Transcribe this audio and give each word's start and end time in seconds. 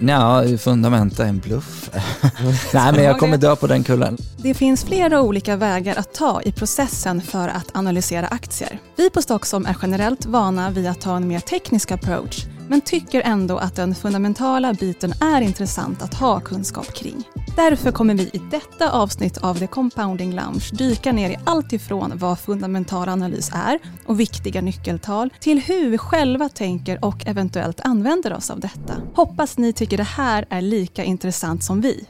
Ja, 0.00 0.44
fundamenta 0.58 1.24
är 1.24 1.28
en 1.28 1.38
bluff. 1.38 1.90
Nej, 2.74 2.92
men 2.92 3.04
jag 3.04 3.18
kommer 3.18 3.36
dö 3.36 3.56
på 3.56 3.66
den 3.66 3.84
kullen. 3.84 4.16
Det 4.36 4.54
finns 4.54 4.84
flera 4.84 5.22
olika 5.22 5.56
vägar 5.56 5.96
att 5.96 6.14
ta 6.14 6.42
i 6.42 6.52
processen 6.52 7.22
för 7.22 7.48
att 7.48 7.76
analysera 7.76 8.26
aktier. 8.26 8.78
Vi 8.96 9.10
på 9.10 9.22
Stockholm 9.22 9.66
är 9.66 9.76
generellt 9.82 10.26
vana 10.26 10.70
vid 10.70 10.86
att 10.86 11.00
ta 11.00 11.16
en 11.16 11.28
mer 11.28 11.40
teknisk 11.40 11.90
approach 11.90 12.46
men 12.70 12.80
tycker 12.80 13.20
ändå 13.20 13.58
att 13.58 13.76
den 13.76 13.94
fundamentala 13.94 14.74
biten 14.74 15.12
är 15.20 15.40
intressant 15.40 16.02
att 16.02 16.14
ha 16.14 16.40
kunskap 16.40 16.94
kring. 16.94 17.28
Därför 17.56 17.92
kommer 17.92 18.14
vi 18.14 18.22
i 18.22 18.40
detta 18.50 18.90
avsnitt 18.90 19.38
av 19.38 19.54
The 19.54 19.66
Compounding 19.66 20.34
Lounge 20.34 20.70
dyka 20.72 21.12
ner 21.12 21.30
i 21.30 21.36
allt 21.44 21.72
ifrån 21.72 22.12
vad 22.14 22.38
fundamental 22.38 23.08
analys 23.08 23.50
är 23.54 23.78
och 24.06 24.20
viktiga 24.20 24.60
nyckeltal 24.60 25.30
till 25.40 25.60
hur 25.60 25.90
vi 25.90 25.98
själva 25.98 26.48
tänker 26.48 27.04
och 27.04 27.26
eventuellt 27.26 27.80
använder 27.80 28.32
oss 28.32 28.50
av 28.50 28.60
detta. 28.60 28.94
Hoppas 29.14 29.58
ni 29.58 29.72
tycker 29.72 29.96
det 29.96 30.02
här 30.02 30.46
är 30.50 30.60
lika 30.60 31.04
intressant 31.04 31.64
som 31.64 31.80
vi. 31.80 32.04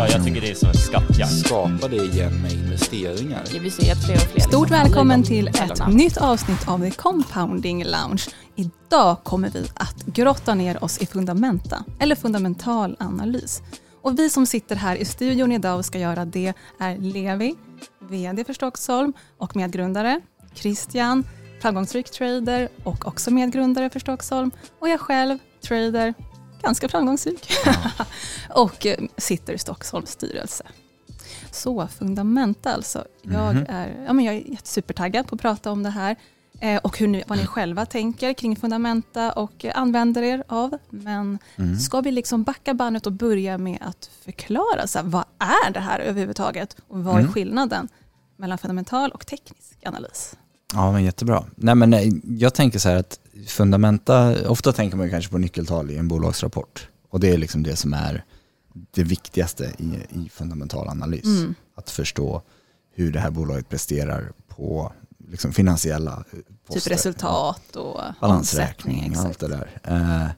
Ja, 0.00 0.08
jag 0.08 0.24
tycker 0.24 0.40
det 0.40 0.50
är 0.50 0.54
som 0.54 0.68
en 0.68 0.74
skattjakt. 0.74 1.32
Skapa 1.32 1.88
det 1.88 1.96
igen 1.96 2.42
med 2.42 2.52
investeringar. 2.52 3.42
Vi 3.60 3.70
ser 3.70 3.92
att 3.92 4.04
fler 4.04 4.14
och 4.14 4.20
fler 4.20 4.40
Stort 4.40 4.70
liksom 4.70 4.70
välkommen 4.70 5.22
till 5.22 5.48
ett 5.48 5.88
nytt 5.88 6.16
avsnitt 6.16 6.68
av 6.68 6.78
The 6.78 6.90
Compounding 6.90 7.84
Lounge. 7.84 8.26
Idag 8.56 9.24
kommer 9.24 9.50
vi 9.50 9.66
att 9.74 10.06
grotta 10.06 10.54
ner 10.54 10.84
oss 10.84 10.98
i 10.98 11.06
fundamenta, 11.06 11.84
eller 11.98 12.16
fundamental 12.16 12.96
analys. 12.98 13.62
Och 14.02 14.18
vi 14.18 14.30
som 14.30 14.46
sitter 14.46 14.76
här 14.76 14.96
i 14.96 15.04
studion 15.04 15.52
idag 15.52 15.78
och 15.78 15.84
ska 15.84 15.98
göra 15.98 16.24
det 16.24 16.54
är 16.78 16.98
Levi, 16.98 17.54
VD 18.10 18.44
för 18.44 18.52
Stockholm 18.52 19.12
och 19.38 19.56
medgrundare, 19.56 20.20
Christian, 20.54 21.24
framgångsrik 21.62 22.10
trader 22.10 22.68
och 22.84 23.06
också 23.06 23.30
medgrundare 23.30 23.90
för 23.90 24.00
Stockholm 24.00 24.50
och 24.78 24.88
jag 24.88 25.00
själv, 25.00 25.38
trader, 25.68 26.14
ganska 26.62 26.88
framgångsrik 26.88 27.52
och 28.50 28.86
eh, 28.86 28.98
sitter 29.16 29.52
i 29.52 29.58
Stockholms 29.58 30.10
styrelse. 30.10 30.64
Så, 31.52 31.88
fundamenta 31.88 32.72
alltså. 32.74 33.04
Jag, 33.22 33.54
Mhm. 33.54 33.66
är, 33.68 34.04
ja, 34.06 34.12
men 34.12 34.24
jag 34.24 34.34
är 34.34 34.44
supertaggad 34.62 35.26
på 35.26 35.34
att 35.34 35.40
prata 35.40 35.70
om 35.72 35.82
det 35.82 35.90
här 35.90 36.16
eh, 36.60 36.76
och 36.76 36.98
hur 36.98 37.08
ni, 37.08 37.24
vad 37.26 37.38
ni 37.38 37.46
själva 37.46 37.86
tänker 37.86 38.32
kring 38.32 38.56
fundamenta 38.56 39.32
och 39.32 39.64
eh, 39.64 39.78
använder 39.78 40.22
er 40.22 40.44
av. 40.48 40.78
Men 40.90 41.38
Mm. 41.56 41.78
ska 41.78 42.00
vi 42.00 42.10
liksom 42.10 42.42
backa 42.42 42.74
bandet 42.74 43.06
och 43.06 43.12
börja 43.12 43.58
med 43.58 43.78
att 43.80 44.10
förklara, 44.24 44.86
så 44.86 44.98
här, 44.98 45.06
vad 45.06 45.24
är 45.38 45.70
det 45.72 45.80
här 45.80 46.00
överhuvudtaget 46.00 46.76
och 46.88 47.04
vad 47.04 47.14
är 47.14 47.20
Mm. 47.20 47.32
skillnaden 47.32 47.88
mellan 48.36 48.58
fundamental 48.58 49.10
och 49.10 49.26
teknisk 49.26 49.76
analys? 49.86 50.36
Ja, 50.72 50.92
men 50.92 51.04
jättebra. 51.04 51.44
Nej, 51.56 51.74
men 51.74 52.20
jag 52.38 52.54
tänker 52.54 52.78
så 52.78 52.88
här 52.88 52.96
att 52.96 53.20
fundamenta, 53.46 54.48
ofta 54.50 54.72
tänker 54.72 54.96
man 54.96 55.10
kanske 55.10 55.30
på 55.30 55.38
nyckeltal 55.38 55.90
i 55.90 55.96
en 55.96 56.08
bolagsrapport. 56.08 56.88
Och 57.10 57.20
det 57.20 57.28
är 57.30 57.38
liksom 57.38 57.62
det 57.62 57.76
som 57.76 57.94
är 57.94 58.24
det 58.90 59.02
viktigaste 59.02 59.72
i, 59.78 59.84
i 60.10 60.28
fundamental 60.32 60.88
analys. 60.88 61.24
Mm. 61.24 61.54
Att 61.76 61.90
förstå 61.90 62.42
hur 62.94 63.12
det 63.12 63.20
här 63.20 63.30
bolaget 63.30 63.68
presterar 63.68 64.32
på 64.48 64.92
liksom 65.28 65.52
finansiella 65.52 66.12
eh, 66.32 66.38
poster. 66.66 66.80
Typ 66.80 66.92
resultat 66.92 67.76
och 67.76 68.00
balansräkning, 68.20 69.04
exakt. 69.06 69.26
allt 69.26 69.38
det 69.38 69.48
där. 69.48 69.80
Eh, 69.84 70.28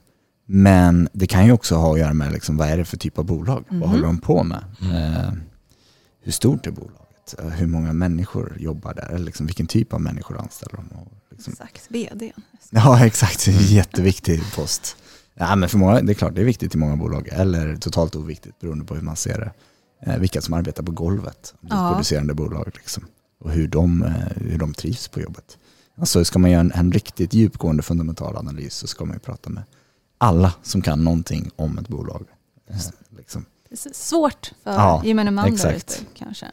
Men 0.46 1.08
det 1.12 1.26
kan 1.26 1.46
ju 1.46 1.52
också 1.52 1.74
ha 1.76 1.92
att 1.92 1.98
göra 1.98 2.14
med 2.14 2.32
liksom, 2.32 2.56
vad 2.56 2.68
är 2.68 2.76
det 2.76 2.84
för 2.84 2.96
typ 2.96 3.18
av 3.18 3.24
bolag? 3.24 3.64
Mhm. 3.68 3.80
Vad 3.80 3.88
håller 3.90 4.06
de 4.06 4.18
på 4.18 4.42
med? 4.44 4.64
Eh, 4.82 5.32
Hur 6.20 6.32
stort 6.32 6.66
är 6.66 6.70
bolaget? 6.70 7.01
Eh, 7.38 7.46
Hur 7.48 7.66
många 7.66 7.92
människor 7.92 8.56
jobbar 8.60 8.94
där? 8.94 9.08
Eller 9.08 9.24
liksom, 9.24 9.46
vilken 9.46 9.66
typ 9.66 9.92
av 9.92 10.00
människor 10.00 10.38
anställer 10.38 10.76
de? 10.76 10.96
Och 10.98 11.12
liksom, 11.30 11.52
Exakt, 11.52 11.86
vd. 11.90 12.32
ja, 12.70 13.06
exakt. 13.06 13.44
Det 13.44 13.50
är 13.50 13.56
en 13.56 13.62
jätteviktig 13.66 14.42
post. 14.54 14.96
Ja, 15.34 15.56
men 15.56 15.68
för 15.68 15.78
många, 15.78 16.00
det 16.02 16.12
är 16.12 16.14
klart, 16.14 16.34
det 16.34 16.40
är 16.40 16.44
viktigt 16.44 16.74
i 16.74 16.78
många 16.78 16.96
bolag. 16.96 17.28
Eller 17.32 17.76
totalt 17.76 18.16
oviktigt 18.16 18.60
beroende 18.60 18.84
på 18.84 18.94
hur 18.94 19.02
man 19.02 19.16
ser 19.16 19.38
det. 19.40 19.52
Eh, 20.12 20.18
vilka 20.18 20.40
som 20.40 20.54
arbetar 20.54 20.82
på 20.82 20.92
golvet. 20.92 21.54
Ja. 21.60 21.90
producerande 21.92 22.34
bolag. 22.34 22.70
Liksom. 22.74 23.04
Och 23.40 23.50
hur 23.50 23.68
de, 23.68 24.02
eh, 24.02 24.12
hur 24.36 24.58
de 24.58 24.74
trivs 24.74 25.08
på 25.08 25.20
jobbet. 25.20 25.58
Alltså 25.96 26.24
ska 26.24 26.38
man 26.38 26.50
göra 26.50 26.60
en, 26.60 26.72
en 26.72 26.92
riktigt 26.92 27.34
djupgående 27.34 27.82
fundamental 27.82 28.36
analys 28.36 28.74
så 28.74 28.86
ska 28.86 29.04
man 29.04 29.16
ju 29.16 29.20
prata 29.20 29.50
med 29.50 29.62
alla 30.18 30.54
som 30.62 30.82
kan 30.82 31.04
någonting 31.04 31.50
om 31.56 31.78
ett 31.78 31.88
bolag. 31.88 32.26
Eh, 32.70 32.76
liksom. 33.16 33.44
Svårt 33.92 34.52
för 34.64 34.70
Ja, 34.72 35.02
gemene 35.04 35.30
man 35.30 35.44
där 35.44 35.52
exakt. 35.54 35.76
ute 35.76 35.94
kanske. 36.14 36.46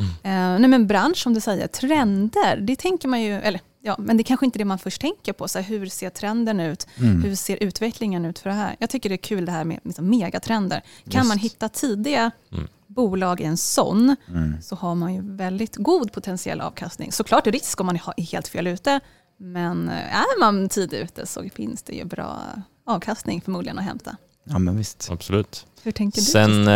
Eh, 0.00 0.58
nej 0.58 0.68
men 0.68 0.86
bransch 0.86 1.16
som 1.22 1.34
du 1.34 1.40
säger, 1.40 1.66
trender, 1.66 2.56
det 2.56 2.76
tänker 2.76 3.08
man 3.08 3.22
ju, 3.22 3.32
eller 3.34 3.60
ja, 3.82 3.96
men 3.98 4.16
det 4.16 4.20
är 4.20 4.24
kanske 4.24 4.46
inte 4.46 4.58
det 4.58 4.64
man 4.64 4.78
först 4.78 5.00
tänker 5.00 5.32
på. 5.32 5.48
Så 5.48 5.58
här, 5.58 5.66
hur 5.66 5.86
ser 5.86 6.10
trenden 6.10 6.60
ut? 6.60 6.86
Mm. 6.98 7.22
Hur 7.22 7.34
ser 7.34 7.56
utvecklingen 7.62 8.24
ut 8.24 8.38
för 8.38 8.50
det 8.50 8.56
här? 8.56 8.76
Jag 8.78 8.90
tycker 8.90 9.08
det 9.08 9.14
är 9.14 9.16
kul 9.16 9.44
det 9.44 9.52
här 9.52 9.64
med 9.64 9.80
liksom, 9.84 10.10
megatrender. 10.10 10.82
Kan 11.10 11.18
Just. 11.20 11.28
man 11.28 11.38
hitta 11.38 11.68
tidiga 11.68 12.30
Mm. 12.52 12.68
bolag 12.86 13.40
i 13.40 13.44
en 13.44 13.56
sån 13.56 14.16
Mm. 14.28 14.62
så 14.62 14.76
har 14.76 14.94
man 14.94 15.14
ju 15.14 15.36
väldigt 15.36 15.76
god 15.76 16.12
potentiell 16.12 16.60
avkastning. 16.60 17.12
Såklart 17.12 17.46
är 17.46 17.52
risk 17.52 17.80
om 17.80 17.86
man 17.86 17.96
är 17.96 18.22
helt 18.22 18.48
fel 18.48 18.66
ute, 18.66 19.00
men 19.38 19.88
eh, 19.88 20.16
är 20.16 20.40
man 20.40 20.68
tidigt 20.68 21.04
ute 21.04 21.26
så 21.26 21.44
finns 21.54 21.82
det 21.82 21.92
ju 21.92 22.04
bra 22.04 22.38
avkastning 22.86 23.40
förmodligen 23.40 23.78
att 23.78 23.84
hämta. 23.84 24.16
Ja 24.44 24.58
men 24.58 24.76
visst. 24.76 25.08
Absolut. 25.10 25.66
Hur 25.82 25.92
tänker 25.92 26.20
du? 26.20 26.24
Sen 26.24 26.68
eh, 26.68 26.72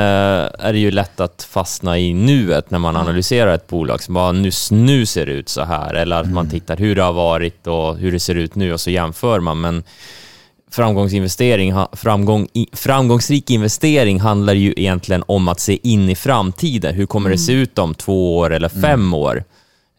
är 0.59 0.73
det 0.73 0.79
ju 0.79 0.91
lätt 0.91 1.21
att 1.21 1.43
fastna 1.51 1.99
i 1.99 2.15
nuet 2.15 2.71
när 2.71 2.79
man 2.79 2.97
analyserar 2.97 3.55
ett 3.55 3.67
bolag 3.67 4.03
som 4.03 4.15
bara 4.15 4.33
nu, 4.33 4.51
nu 4.71 5.07
ser 5.07 5.27
det 5.27 5.33
ut 5.33 5.49
så 5.49 5.65
här. 5.65 5.95
Eller 5.95 6.17
att 6.17 6.31
man 6.31 6.45
Mm. 6.47 6.51
tittar 6.51 6.77
hur 6.77 6.95
det 6.97 7.03
har 7.03 7.13
varit 7.13 7.67
och 7.67 7.97
hur 7.97 8.13
det 8.13 8.21
ser 8.21 8.35
ut 8.35 8.55
nu 8.55 8.73
och 8.73 8.81
så 8.81 8.91
jämför 8.91 9.41
man. 9.41 9.61
Men 9.61 9.83
framgångsinvestering, 10.71 11.75
framgång, 11.93 12.49
framgångsrik 12.73 13.51
investering 13.51 14.21
handlar 14.21 14.55
ju 14.55 14.75
egentligen 14.77 15.25
om 15.27 15.49
att 15.49 15.61
se 15.61 15.79
in 15.83 16.11
i 16.11 16.15
framtiden. 16.15 16.95
Hur 16.95 17.07
kommer 17.07 17.31
det 17.31 17.39
se 17.39 17.53
ut 17.53 17.79
om 17.79 17.95
två 17.95 18.37
år 18.39 18.53
eller 18.53 18.69
fem 18.69 19.15
år? 19.15 19.45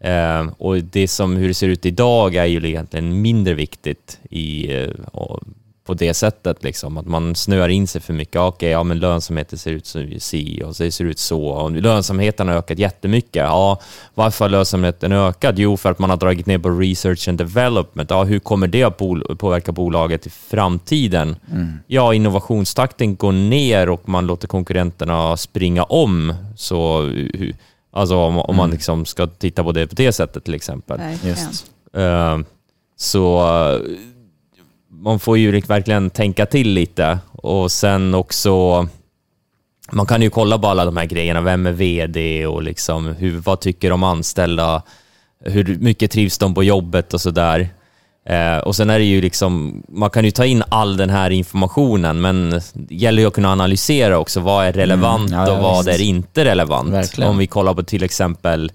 Eh, 0.00 0.46
och 0.58 0.76
det 0.84 1.08
som, 1.08 1.36
hur 1.36 1.48
det 1.48 1.54
ser 1.54 1.68
ut 1.68 1.86
idag 1.86 2.34
är 2.34 2.44
ju 2.44 2.68
egentligen 2.68 3.22
mindre 3.22 3.54
viktigt 3.54 4.18
i, 4.30 4.74
eh, 4.82 4.88
och 5.12 5.40
på 5.86 5.94
det 5.94 6.14
sättet. 6.14 6.64
Liksom. 6.64 6.96
Att 6.98 7.06
man 7.06 7.34
snöar 7.34 7.68
in 7.68 7.86
sig 7.86 8.00
för 8.00 8.12
mycket. 8.12 8.36
Okej, 8.36 8.70
ja, 8.70 8.82
men 8.82 8.98
lönsamheten 8.98 9.58
ser 9.58 9.70
ut 9.70 9.86
som 9.86 10.10
si 10.18 10.62
och 10.64 10.74
det 10.78 10.90
ser 10.92 11.04
ut 11.04 11.18
så. 11.18 11.46
Och 11.48 11.70
lönsamheten 11.70 12.48
har 12.48 12.54
ökat 12.54 12.78
jättemycket. 12.78 13.36
Ja, 13.42 13.80
varför 14.14 14.44
har 14.44 14.50
lönsamheten 14.50 15.12
ökat? 15.12 15.54
Jo, 15.58 15.76
för 15.76 15.90
att 15.90 15.98
man 15.98 16.10
har 16.10 16.16
dragit 16.16 16.46
ner 16.46 16.58
på 16.58 16.70
research 16.70 17.28
and 17.28 17.38
development. 17.38 18.10
Ja, 18.10 18.24
hur 18.24 18.38
kommer 18.38 18.66
det 18.66 18.82
att 18.82 18.98
påverka 19.38 19.72
bolaget 19.72 20.26
i 20.26 20.30
framtiden? 20.30 21.36
Mm. 21.52 21.72
Ja, 21.86 22.14
innovationstakten 22.14 23.16
går 23.16 23.32
ner 23.32 23.88
och 23.88 24.08
man 24.08 24.26
låter 24.26 24.48
konkurrenterna 24.48 25.36
springa 25.36 25.82
om. 25.84 26.34
Så, 26.56 27.10
alltså 27.92 28.16
om, 28.16 28.38
om 28.38 28.56
man 28.56 28.64
Mm. 28.66 28.74
liksom 28.74 29.04
ska 29.04 29.26
titta 29.26 29.64
på 29.64 29.72
det 29.72 29.86
på 29.86 29.94
det 29.94 30.12
sättet 30.12 30.44
till 30.44 30.54
exempel. 30.54 30.98
Verkligen. 30.98 31.36
Just. 31.36 31.66
Eh, 31.96 32.38
så 32.98 33.40
man 34.98 35.18
får 35.18 35.38
ju 35.38 35.60
verkligen 35.60 36.10
tänka 36.10 36.46
till 36.46 36.68
lite 36.68 37.18
och 37.32 37.72
sen 37.72 38.14
också 38.14 38.86
man 39.92 40.06
kan 40.06 40.22
ju 40.22 40.30
kolla 40.30 40.58
på 40.58 40.68
alla 40.68 40.84
de 40.84 40.96
här 40.96 41.04
grejerna. 41.04 41.40
Vem 41.40 41.66
är 41.66 41.72
VD 41.72 42.46
och 42.46 42.62
liksom 42.62 43.06
hur, 43.06 43.38
vad 43.38 43.60
tycker 43.60 43.90
de 43.90 44.02
anställda? 44.02 44.82
Hur 45.44 45.78
mycket 45.78 46.10
trivs 46.10 46.38
de 46.38 46.54
på 46.54 46.64
jobbet 46.64 47.14
och 47.14 47.20
sådär. 47.20 47.68
Eh, 48.28 48.58
och 48.58 48.76
sen 48.76 48.90
är 48.90 48.98
det 48.98 49.04
ju 49.04 49.20
liksom, 49.20 49.82
man 49.88 50.10
kan 50.10 50.24
ju 50.24 50.30
ta 50.30 50.44
in 50.44 50.62
all 50.68 50.96
den 50.96 51.10
här 51.10 51.30
informationen, 51.30 52.20
men 52.20 52.50
det 52.74 52.94
gäller 52.94 53.22
ju 53.22 53.28
att 53.28 53.34
kunna 53.34 53.52
analysera 53.52 54.18
också. 54.18 54.40
Vad 54.40 54.66
är 54.66 54.72
relevant 54.72 55.30
Mm, 55.30 55.40
ja, 55.40 55.48
ja, 55.48 55.56
och 55.56 55.62
vad 55.62 55.84
visst. 55.86 56.00
är 56.00 56.04
inte 56.04 56.44
relevant? 56.44 56.92
Verkligen. 56.92 57.30
Om 57.30 57.38
vi 57.38 57.46
kollar 57.46 57.74
på 57.74 57.82
till 57.82 58.02
exempel 58.02 58.72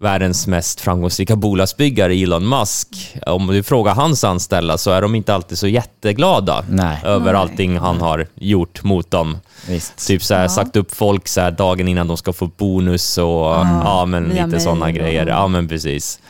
världens 0.00 0.46
mest 0.46 0.80
framgångsrika 0.80 1.36
bolagsbyggare 1.36 2.14
Elon 2.14 2.48
Musk. 2.48 3.16
Om 3.26 3.46
du 3.46 3.62
frågar 3.62 3.94
hans 3.94 4.24
anställda 4.24 4.78
så 4.78 4.90
är 4.90 5.02
de 5.02 5.14
inte 5.14 5.34
alltid 5.34 5.58
så 5.58 5.66
jätteglada 5.68 6.64
Nej, 6.70 6.98
över 7.04 7.32
Nej. 7.32 7.40
allting 7.40 7.78
han 7.78 8.00
har 8.00 8.26
gjort 8.34 8.84
mot 8.84 9.10
dem. 9.10 9.38
visst. 9.68 10.06
Typ 10.06 10.22
så 10.22 10.34
här, 10.34 10.42
Ja. 10.42 10.48
sagt 10.48 10.76
upp 10.76 10.94
folk 10.94 11.28
så 11.28 11.40
här, 11.40 11.50
dagen 11.50 11.88
innan 11.88 12.08
de 12.08 12.16
ska 12.16 12.32
få 12.32 12.46
bonus 12.46 13.18
och 13.18 13.24
ja, 13.24 14.04
men 14.04 14.30
via 14.32 14.46
lite 14.46 14.60
sådana 14.60 14.90
grejer. 14.92 15.26
Ja, 15.26 15.48
men 15.48 15.68
precis. 15.68 16.20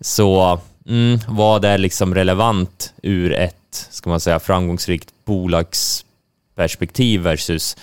Så 0.00 0.58
mm, 0.88 1.18
vad 1.28 1.64
är 1.64 1.78
liksom 1.78 2.14
relevant 2.14 2.92
ur 3.02 3.32
ett, 3.32 3.88
ska 3.90 4.10
man 4.10 4.20
säga, 4.20 4.40
framgångsrikt 4.40 5.08
bolagsperspektiv 5.26 7.20
versus 7.20 7.76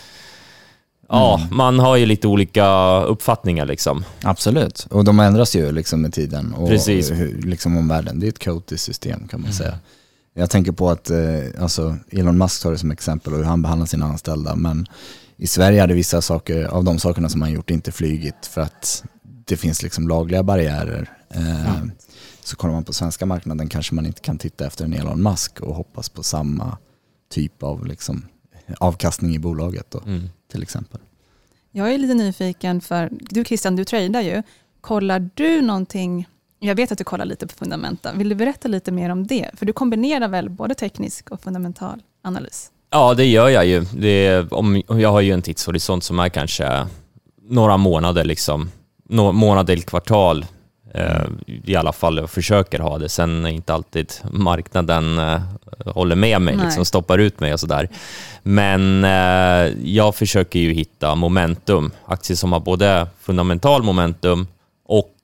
Ja, 1.11 1.37
Mm. 1.43 1.57
man 1.57 1.79
har 1.79 1.95
ju 1.95 2.05
lite 2.05 2.27
olika 2.27 2.65
uppfattningar 3.03 3.65
liksom. 3.65 4.05
Absolut, 4.23 4.87
och 4.89 5.03
de 5.03 5.19
ändras 5.19 5.55
ju 5.55 5.71
liksom 5.71 6.01
med 6.01 6.13
tiden 6.13 6.53
och 6.53 6.67
Precis. 6.69 7.11
hur, 7.11 7.41
liksom 7.41 7.77
omvärlden. 7.77 8.19
Det 8.19 8.27
är 8.27 8.29
ett 8.29 8.39
kaotiskt 8.39 8.85
system 8.85 9.27
kan 9.27 9.41
man 9.41 9.53
säga. 9.53 9.77
Jag 10.33 10.49
tänker 10.49 10.71
på 10.71 10.89
att 10.89 11.09
eh, 11.09 11.17
alltså 11.61 11.95
Elon 12.11 12.37
Musk 12.37 12.63
tar 12.63 12.71
det 12.71 12.77
som 12.77 12.91
exempel 12.91 13.33
och 13.33 13.39
hur 13.39 13.45
han 13.45 13.61
behandlar 13.61 13.85
sina 13.85 14.05
anställda. 14.05 14.55
Men 14.55 14.85
i 15.37 15.47
Sverige 15.47 15.81
hade 15.81 15.93
vissa 15.93 16.21
saker, 16.21 16.63
av 16.63 16.83
de 16.83 16.99
sakerna 16.99 17.29
som 17.29 17.41
han 17.41 17.51
gjort 17.51 17.69
inte 17.69 17.91
flygit 17.91 18.45
för 18.45 18.61
att 18.61 19.03
det 19.23 19.57
finns 19.57 19.83
liksom 19.83 20.07
lagliga 20.07 20.43
barriärer. 20.43 21.09
Eh, 21.33 21.83
Så 22.43 22.55
kollar 22.55 22.73
man 22.73 22.83
på 22.83 22.93
svenska 22.93 23.25
marknaden 23.25 23.69
kanske 23.69 23.95
man 23.95 24.05
inte 24.05 24.21
kan 24.21 24.37
titta 24.37 24.65
efter 24.67 24.85
en 24.85 24.93
Elon 24.93 25.23
Musk 25.23 25.59
och 25.59 25.75
hoppas 25.75 26.09
på 26.09 26.23
samma 26.23 26.77
typ 27.33 27.63
av 27.63 27.85
liksom 27.85 28.25
avkastning 28.77 29.35
i 29.35 29.39
bolaget 29.39 29.95
Mm. 30.05 30.29
Till 30.51 30.63
exempel. 30.63 30.99
Jag 31.71 31.93
är 31.93 31.97
lite 31.97 32.13
nyfiken, 32.13 32.81
för 32.81 33.09
du 33.11 33.45
Christian, 33.45 33.75
du 33.75 33.85
tradar 33.85 34.21
ju. 34.21 34.43
Kollar 34.81 35.29
du 35.33 35.61
någonting, 35.61 36.27
jag 36.59 36.75
vet 36.75 36.91
att 36.91 36.97
du 36.97 37.03
kollar 37.03 37.25
lite 37.25 37.47
på 37.47 37.53
fundamenta, 37.53 38.13
vill 38.13 38.29
du 38.29 38.35
berätta 38.35 38.67
lite 38.67 38.91
mer 38.91 39.09
om 39.09 39.27
det? 39.27 39.49
För 39.53 39.65
du 39.65 39.73
kombinerar 39.73 40.27
väl 40.27 40.49
både 40.49 40.75
teknisk 40.75 41.31
och 41.31 41.41
fundamental 41.41 42.01
analys? 42.21 42.71
Ja, 42.89 43.13
det 43.13 43.25
gör 43.25 43.49
jag 43.49 43.65
ju. 43.65 43.85
Det, 43.93 44.51
om, 44.51 44.83
jag 44.87 45.11
har 45.11 45.21
ju 45.21 45.31
en 45.31 45.41
tidshorisont 45.41 46.03
som 46.03 46.19
är 46.19 46.29
kanske 46.29 46.87
några 47.41 47.77
månader, 47.77 48.23
liksom. 48.23 48.71
Nå, 49.09 49.31
månad 49.31 49.69
eller 49.69 49.83
kvartal. 49.83 50.45
Eh, 50.93 51.23
I 51.63 51.75
alla 51.75 51.93
fall, 51.93 52.17
jag 52.17 52.29
försöker 52.29 52.79
ha 52.79 52.97
det. 52.97 53.09
Sen 53.09 53.45
är 53.45 53.49
inte 53.49 53.73
alltid 53.73 54.13
marknaden 54.31 55.19
eh, 55.19 55.41
håller 55.85 56.15
med 56.15 56.41
mig, 56.41 56.55
Nej. 56.55 56.65
liksom 56.65 56.85
stoppar 56.85 57.17
ut 57.17 57.39
mig 57.39 57.53
och 57.53 57.59
sådär. 57.59 57.89
Men 58.43 59.03
eh, 59.03 59.73
jag 59.83 60.15
försöker 60.15 60.59
ju 60.59 60.73
hitta 60.73 61.15
momentum. 61.15 61.91
Aktier 62.05 62.37
som 62.37 62.51
har 62.53 62.59
både 62.59 63.07
fundamental 63.19 63.83
momentum 63.83 64.47
och 64.85 65.15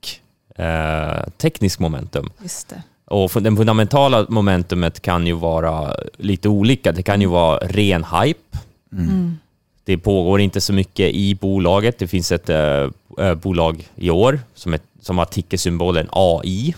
eh, 0.63 1.23
teknisk 1.37 1.79
momentum. 1.79 2.29
Just 2.41 2.69
det. 2.69 2.81
Och 3.05 3.41
den 3.41 3.57
fundamentala 3.57 4.25
momentumet 4.29 4.99
kan 4.99 5.27
ju 5.27 5.33
vara 5.33 5.95
lite 6.17 6.49
olika. 6.49 6.91
Det 6.91 7.03
kan 7.03 7.21
ju 7.21 7.27
vara 7.27 7.57
ren 7.57 8.03
hype. 8.03 8.57
Mm. 8.91 9.37
Det 9.83 9.97
pågår 9.97 10.41
inte 10.41 10.61
så 10.61 10.73
mycket 10.73 11.11
i 11.13 11.35
bolaget. 11.35 11.99
Det 11.99 12.07
finns 12.07 12.31
ett 12.31 12.49
eh, 12.49 13.35
bolag 13.41 13.87
i 13.95 14.09
år 14.09 14.39
som, 14.53 14.73
är, 14.73 14.79
som 15.07 15.17
har 15.17 15.31
tickersymbolen 15.31 16.09
AI. 16.11 16.75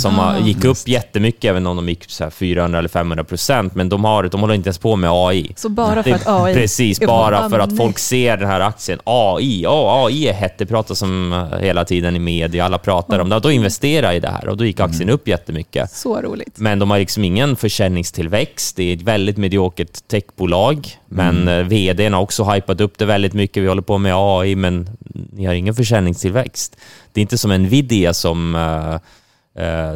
Som 0.00 0.14
har, 0.14 0.34
Ah. 0.34 0.38
gick 0.38 0.64
upp 0.64 0.76
jättemycket, 0.88 1.44
även 1.44 1.66
om 1.66 1.76
de 1.76 1.88
gick 1.88 2.10
så 2.10 2.24
här 2.24 2.30
400 2.30 2.78
eller 2.78 2.88
500 2.88 3.24
procent. 3.24 3.74
Men 3.74 3.88
de, 3.88 4.04
har, 4.04 4.22
de 4.24 4.40
håller 4.40 4.54
inte 4.54 4.68
ens 4.68 4.78
på 4.78 4.96
med 4.96 5.10
AI. 5.12 5.52
Så 5.56 5.68
bara 5.68 6.02
för 6.02 6.10
att 6.10 6.26
AI... 6.26 6.54
Precis, 6.54 7.00
bara 7.00 7.48
för 7.50 7.58
att 7.58 7.76
folk 7.76 7.98
ser 7.98 8.36
den 8.36 8.48
här 8.48 8.60
aktien. 8.60 8.98
AI, 9.04 9.62
ja 9.62 10.04
AI 10.06 10.28
är 10.28 10.32
hett, 10.32 10.58
det 10.58 10.66
pratas 10.66 11.02
om 11.02 11.32
eh, 11.32 11.58
hela 11.58 11.84
tiden 11.84 12.16
i 12.16 12.18
media, 12.18 12.64
alla 12.64 12.78
pratar 12.78 13.18
om 13.18 13.28
det. 13.28 13.40
Då 13.40 13.50
investerar 13.50 14.12
i 14.12 14.20
det 14.20 14.28
här 14.28 14.48
och 14.48 14.56
då 14.56 14.64
gick 14.64 14.80
aktien 14.80 15.10
upp 15.10 15.28
jättemycket. 15.28 15.90
Så 15.90 16.20
roligt. 16.22 16.54
Men 16.58 16.78
de 16.78 16.90
har 16.90 16.98
liksom 16.98 17.24
ingen 17.24 17.56
försäljningstillväxt. 17.56 18.76
Det 18.76 18.82
är 18.92 18.96
ett 18.96 19.02
väldigt 19.02 19.36
mediokert 19.36 20.08
techbolag. 20.08 20.88
Men 21.08 21.36
Mm. 21.42 21.48
eh, 21.60 21.66
vdn 21.66 22.12
har 22.14 22.20
också 22.20 22.44
hypat 22.44 22.80
upp 22.80 22.98
det 22.98 23.04
väldigt 23.04 23.32
mycket. 23.32 23.62
Vi 23.62 23.68
håller 23.68 23.82
på 23.82 23.98
med 23.98 24.12
AI, 24.16 24.56
men 24.56 24.90
ni 25.32 25.44
har 25.46 25.54
ingen 25.54 25.74
försäljningstillväxt. 25.74 26.76
Det 27.12 27.20
är 27.20 27.22
inte 27.22 27.38
som 27.38 27.50
Nvidia 27.62 28.14
som 28.14 28.54
eh, 28.54 28.96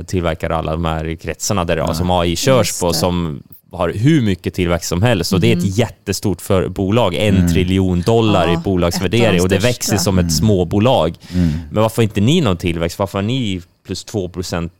tillverkar 0.06 0.50
alla 0.50 0.72
de 0.72 0.84
här 0.84 1.14
kretsarna 1.14 1.64
där, 1.64 1.92
som 1.92 2.10
AI 2.10 2.36
körs 2.36 2.80
på, 2.80 2.92
som 2.92 3.42
har 3.72 3.88
hur 3.88 4.22
mycket 4.22 4.54
tillväxt 4.54 4.88
som 4.88 5.02
helst. 5.02 5.32
Och 5.32 5.40
det 5.40 5.52
är 5.52 5.56
ett 5.56 5.78
jättestort 5.78 6.40
för 6.40 6.68
bolag. 6.68 7.14
En 7.14 7.36
Mm. 7.36 7.52
triljon 7.52 8.00
dollar 8.00 8.46
Ja, 8.48 8.54
i 8.54 8.56
bolagsvärdering 8.56 9.36
de 9.36 9.42
och 9.42 9.48
det 9.48 9.58
växer 9.58 9.96
som 9.96 10.18
ett 10.18 10.32
småbolag. 10.32 11.14
Mm. 11.34 11.48
Men 11.72 11.82
varför 11.82 12.02
inte 12.02 12.20
ni 12.20 12.40
någon 12.40 12.56
tillväxt? 12.56 12.98
Varför 12.98 13.18
har 13.18 13.22
ni 13.22 13.62
plus 13.86 14.04
2 14.04 14.30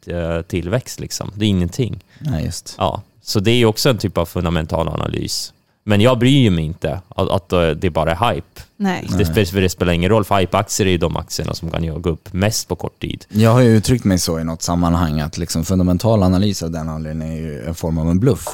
eh, 0.07 0.43
tillväxt? 0.43 1.01
Liksom? 1.01 1.33
Det 1.35 1.45
är 1.45 1.49
ingenting. 1.49 2.01
Nej, 2.19 2.45
just. 2.45 2.75
Ja, 2.79 3.03
så 3.23 3.41
det 3.41 3.51
är 3.51 3.65
också 3.65 3.91
en 3.91 3.99
typ 3.99 4.19
av 4.19 4.27
fundamental 4.27 4.89
analys. 4.89 5.53
Men 5.87 6.01
jag 6.01 6.19
bryr 6.19 6.51
mig 6.51 6.65
inte 6.65 7.01
att, 7.09 7.29
att 7.31 7.53
eh, 7.53 7.69
det 7.71 7.91
bara 7.91 8.13
är 8.13 8.35
hype. 8.35 8.61
Nej. 8.77 9.09
Det, 9.19 9.25
spe- 9.25 9.61
det 9.61 9.69
spelar 9.69 9.93
ingen 9.93 10.11
roll, 10.11 10.25
för 10.25 10.39
hypeaktier 10.41 10.87
är 10.87 10.91
ju 10.91 10.99
de 10.99 11.17
aktierna 11.17 11.55
som 11.55 11.71
kan 11.71 12.03
gå 12.03 12.11
upp 12.11 12.33
mest 12.33 12.69
på 12.69 12.77
kort 12.77 13.01
tid. 13.01 13.25
Jag 13.29 13.51
har 13.53 13.61
ju 13.61 13.69
uttryckt 13.77 14.05
mig 14.05 14.19
så 14.19 14.41
i 14.41 14.45
något 14.45 14.63
sammanhang 14.63 15.21
att 15.21 15.39
liksom 15.39 15.65
fundamental 15.65 16.23
analys 16.23 16.63
av 16.63 16.71
den 16.71 16.89
anledningen 16.89 17.35
är 17.35 17.41
ju 17.41 17.65
en 17.67 17.75
form 17.75 17.99
av 17.99 18.11
en 18.11 18.21
bluff. 18.21 18.49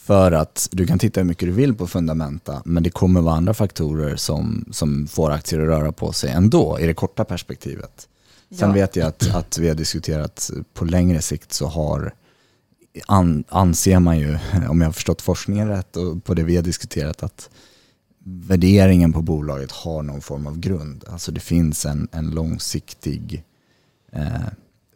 För 0.00 0.32
att 0.32 0.68
du 0.72 0.86
kan 0.86 0.98
titta 0.98 1.20
hur 1.20 1.24
mycket 1.26 1.48
du 1.48 1.52
vill 1.52 1.74
på 1.74 1.86
fundamenta, 1.86 2.62
men 2.64 2.82
det 2.82 2.90
kommer 2.90 3.20
vara 3.20 3.34
andra 3.34 3.54
faktorer 3.54 4.16
som, 4.16 4.64
som 4.72 5.06
får 5.06 5.30
aktier 5.30 5.60
att 5.60 5.66
röra 5.68 5.92
på 5.92 6.12
sig 6.12 6.30
ändå 6.30 6.78
i 6.80 6.86
det 6.86 6.94
korta 6.94 7.24
perspektivet. 7.24 8.08
Sen 8.58 8.68
Ja. 8.68 8.74
vet 8.74 8.96
jag 8.96 9.06
att, 9.08 9.34
att 9.34 9.58
vi 9.58 9.68
har 9.68 9.74
diskuterat 9.74 10.50
på 10.74 10.84
längre 10.84 11.22
sikt 11.22 11.52
så 11.52 11.66
har 11.66 12.12
an, 13.06 13.44
anser 13.48 13.98
man 14.00 14.18
ju, 14.18 14.38
om 14.68 14.80
jag 14.80 14.88
har 14.88 14.92
förstått 14.92 15.22
forskningen 15.22 15.68
rätt 15.68 15.96
och 15.96 16.24
på 16.24 16.34
det 16.34 16.42
vi 16.42 16.56
har 16.56 16.62
diskuterat, 16.62 17.22
att 17.22 17.50
värderingen 18.26 19.12
på 19.12 19.22
bolaget 19.22 19.72
har 19.72 20.02
någon 20.02 20.20
form 20.20 20.46
av 20.46 20.58
grund. 20.58 21.04
Alltså 21.08 21.32
det 21.32 21.40
finns 21.40 21.86
en, 21.86 22.08
en 22.12 22.30
långsiktig, 22.30 23.44
eh, 24.12 24.24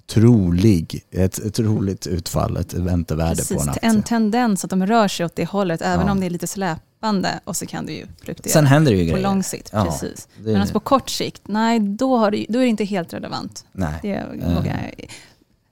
trolig, 0.06 1.04
ett, 1.10 1.38
ett 1.38 1.54
troligt 1.54 2.06
utfall, 2.06 2.56
ett 2.56 2.74
väntevärde 2.74 3.30
på 3.30 3.36
Precis, 3.54 3.62
en 3.62 3.68
aktie. 3.68 3.88
en 3.90 4.02
tendens 4.02 4.64
att 4.64 4.70
de 4.70 4.86
rör 4.86 5.08
sig 5.08 5.26
åt 5.26 5.36
det 5.36 5.44
hållet, 5.44 5.82
även 5.82 6.06
Ja. 6.06 6.12
om 6.12 6.20
det 6.20 6.26
är 6.26 6.30
lite 6.30 6.46
släpande 6.46 7.40
och 7.44 7.56
så 7.56 7.66
kan 7.66 7.86
det 7.86 7.92
ju 7.92 8.06
fluktuera 8.22 8.52
Sen 8.52 8.66
händer 8.66 8.92
det 8.92 8.98
ju 8.98 9.04
på 9.08 9.12
grejer. 9.14 9.28
lång 9.28 9.42
sikt. 9.42 9.70
Ja, 9.72 9.84
Precis. 9.84 10.28
det 10.38 10.52
Men 10.52 10.56
alltså 10.60 10.72
på 10.72 10.80
kort 10.80 11.10
sikt, 11.10 11.42
nej, 11.46 11.80
då, 11.80 12.30
det, 12.30 12.46
då 12.48 12.58
är 12.58 12.62
det 12.62 12.68
inte 12.68 12.84
helt 12.84 13.12
relevant. 13.14 13.64
Nej. 13.72 13.98
Det, 14.02 14.24
vågar 14.56 14.92
jag- 14.98 15.08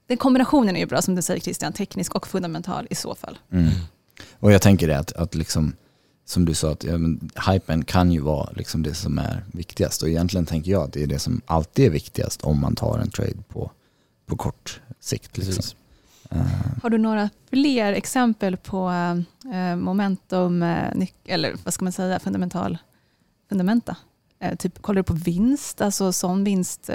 den 0.07 0.17
kombinationen 0.17 0.75
är 0.75 0.79
ju 0.79 0.85
bra, 0.85 1.01
som 1.01 1.15
du 1.15 1.21
säger 1.21 1.39
Christian, 1.41 1.73
teknisk 1.73 2.15
och 2.15 2.27
fundamental 2.27 2.87
i 2.89 2.95
så 2.95 3.15
fall. 3.15 3.37
Mm. 3.51 3.69
Och 4.39 4.51
jag 4.51 4.61
tänker 4.61 4.87
det 4.87 4.99
att, 4.99 5.13
att 5.13 5.35
liksom, 5.35 5.73
som 6.25 6.45
du 6.45 6.53
sa, 6.53 6.71
att 6.71 6.83
ja, 6.83 6.97
men, 6.97 7.29
hypen 7.51 7.83
kan 7.85 8.11
ju 8.11 8.21
vara 8.21 8.49
liksom 8.51 8.83
det 8.83 8.93
som 8.93 9.17
är 9.19 9.43
viktigast. 9.51 10.01
Och 10.01 10.09
egentligen 10.09 10.45
tänker 10.45 10.71
jag 10.71 10.83
att 10.83 10.93
det 10.93 11.03
är 11.03 11.07
det 11.07 11.19
som 11.19 11.41
alltid 11.45 11.85
är 11.85 11.89
viktigast 11.89 12.41
om 12.41 12.61
man 12.61 12.75
tar 12.75 12.99
en 12.99 13.09
trade 13.09 13.43
på, 13.47 13.71
på 14.25 14.37
kort 14.37 14.81
sikt. 14.99 15.37
Liksom. 15.37 15.77
Eh, 16.29 16.41
Har 16.83 16.89
du 16.89 16.97
några 16.97 17.29
fler 17.49 17.93
exempel 17.93 18.57
på 18.57 18.89
eh, 19.53 19.75
momentum, 19.75 20.63
nyc- 20.63 21.13
eller 21.25 21.55
vad 21.63 21.73
ska 21.73 21.85
man 21.85 21.91
säga, 21.93 22.19
fundamental, 22.19 22.77
fundamenta? 23.49 23.95
Eh, 24.39 24.55
typ, 24.55 24.81
kollar 24.81 24.95
du 24.99 25.03
på 25.03 25.13
vinst, 25.13 25.81
alltså 25.81 26.11
sån 26.11 26.43
vinst 26.43 26.89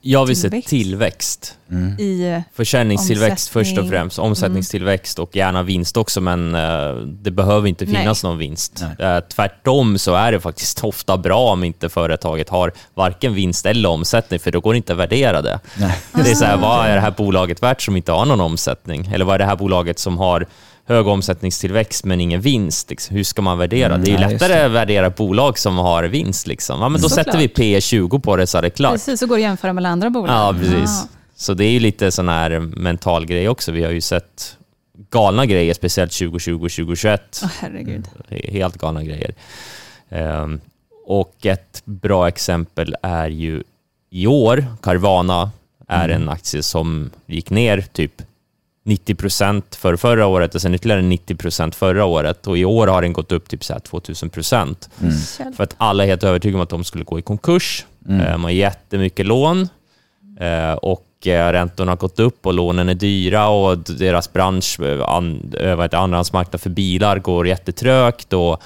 Jag 0.00 0.26
vill 0.26 0.36
se 0.40 0.62
Tillväxt. 0.62 1.58
mm. 1.70 1.98
i... 2.00 2.22
eh, 2.32 2.40
Försäljningstillväxt 2.54 3.48
först 3.48 3.78
och 3.78 3.88
främst, 3.88 4.18
omsättningstillväxt 4.18 5.18
och 5.18 5.36
gärna 5.36 5.62
vinst 5.62 5.96
också, 5.96 6.20
men 6.20 6.54
eh, 6.54 6.94
det 6.96 7.30
behöver 7.30 7.68
inte 7.68 7.86
finnas 7.86 8.22
någon 8.22 8.38
vinst. 8.38 8.84
Nej. 8.98 9.22
Tvärtom 9.22 9.98
så 9.98 10.14
är 10.14 10.32
det 10.32 10.40
faktiskt 10.40 10.84
ofta 10.84 11.16
bra 11.16 11.52
om 11.52 11.64
inte 11.64 11.88
företaget 11.88 12.48
har 12.48 12.72
varken 12.94 13.34
vinst 13.34 13.66
eller 13.66 13.88
omsättning, 13.88 14.40
för 14.40 14.50
då 14.52 14.60
går 14.60 14.72
det 14.72 14.76
inte 14.76 14.92
att 14.92 14.98
värdera 14.98 15.42
det. 15.42 15.60
Nej. 15.78 15.98
Det 16.12 16.30
är 16.30 16.34
så 16.34 16.44
här, 16.44 16.54
Ah. 16.54 16.60
vad 16.60 16.86
är 16.86 16.94
det 16.94 17.00
här 17.00 17.10
bolaget 17.16 17.62
värt 17.62 17.82
som 17.82 17.96
inte 17.96 18.12
har 18.12 18.24
någon 18.26 18.40
omsättning? 18.40 19.06
Eller 19.14 19.24
vad 19.24 19.34
är 19.34 19.38
det 19.38 19.44
här 19.44 19.56
bolaget 19.56 19.98
som 19.98 20.18
har 20.18 20.46
hög 20.86 21.06
omsättningstillväxt 21.06 22.04
men 22.04 22.20
ingen 22.20 22.40
vinst? 22.40 22.90
Liksom? 22.90 23.16
Hur 23.16 23.24
ska 23.24 23.42
man 23.42 23.58
värdera? 23.58 23.94
Mm, 23.94 24.04
det 24.04 24.10
är 24.10 24.22
ja, 24.22 24.28
lättare 24.28 24.62
att 24.62 24.72
värdera 24.72 25.10
bolag 25.10 25.58
som 25.58 25.78
har 25.78 26.04
vinst. 26.04 26.46
Liksom. 26.46 26.80
Ja, 26.80 26.88
men 26.88 27.00
då 27.00 27.08
Såklart. 27.08 27.26
sätter 27.26 27.38
vi 27.38 27.48
P 27.48 27.80
20 27.80 28.18
på 28.18 28.36
det 28.36 28.46
så 28.46 28.58
är 28.58 28.62
det 28.62 28.70
klart. 28.70 28.92
Precis, 28.92 29.20
så 29.20 29.26
går 29.26 29.36
det 29.36 29.40
att 29.40 29.48
jämföra 29.48 29.72
med 29.72 29.86
andra 29.86 30.10
bolag. 30.10 30.36
Ja, 30.36 30.54
precis. 30.60 31.02
Ah. 31.04 31.08
Så 31.36 31.54
det 31.54 31.64
är 31.64 31.70
ju 31.70 31.80
lite 31.80 32.10
sån 32.10 32.28
här 32.28 32.60
mental 32.60 33.26
grej 33.26 33.48
också. 33.48 33.72
Vi 33.72 33.84
har 33.84 33.90
ju 33.90 34.00
sett 34.00 34.56
galna 35.10 35.46
grejer, 35.46 35.74
speciellt 35.74 36.12
2020 36.12 36.52
och 36.52 36.70
2021. 36.70 37.40
Åh, 37.42 37.50
herregud. 37.60 38.08
Är 38.28 38.52
Helt 38.52 38.78
galna 38.78 39.02
grejer. 39.02 39.34
Ehm, 40.08 40.60
och 41.06 41.46
ett 41.46 41.82
bra 41.84 42.28
exempel 42.28 42.96
är 43.02 43.28
ju 43.28 43.62
i 44.10 44.26
år, 44.26 44.66
Carvana 44.82 45.50
är 45.88 46.08
en 46.08 46.28
aktie 46.28 46.62
som 46.62 47.10
gick 47.26 47.50
ner 47.50 47.80
typ 47.80 48.22
90% 48.86 49.62
för 49.76 49.96
förra 49.96 50.26
året 50.26 50.54
och 50.54 50.62
sen 50.62 50.74
ytterligare 50.74 51.02
90% 51.02 51.74
förra 51.74 52.04
året 52.04 52.46
och 52.46 52.58
i 52.58 52.64
år 52.64 52.86
har 52.86 53.02
den 53.02 53.12
gått 53.12 53.32
upp 53.32 53.48
typ 53.48 53.64
så 53.64 53.72
här 53.72 53.80
2000%. 53.80 54.88
Mm. 55.00 55.12
Kjell. 55.38 55.52
För 55.54 55.64
att 55.64 55.74
alla 55.76 56.04
är 56.04 56.08
helt 56.08 56.24
övertygade 56.24 56.56
om 56.56 56.62
att 56.62 56.68
de 56.68 56.84
skulle 56.84 57.04
gå 57.04 57.18
i 57.18 57.22
konkurs. 57.22 57.86
Mm. 58.08 58.20
Eh, 58.20 58.32
De 58.32 58.44
har 58.44 58.50
jättemycket 58.50 59.26
lån 59.26 59.68
eh, 60.40 60.72
och 60.72 61.26
eh, 61.26 61.52
räntorna 61.52 61.92
har 61.92 61.96
gått 61.96 62.20
upp 62.20 62.46
och 62.46 62.54
lånen 62.54 62.88
är 62.88 62.94
dyra 62.94 63.48
och 63.48 63.78
deras 63.78 64.32
bransch, 64.32 64.80
an, 65.06 65.54
andrahandsmarknad 65.92 66.60
för 66.60 66.70
bilar 66.70 67.18
går 67.18 67.48
jättetrögt 67.48 68.32
och 68.32 68.62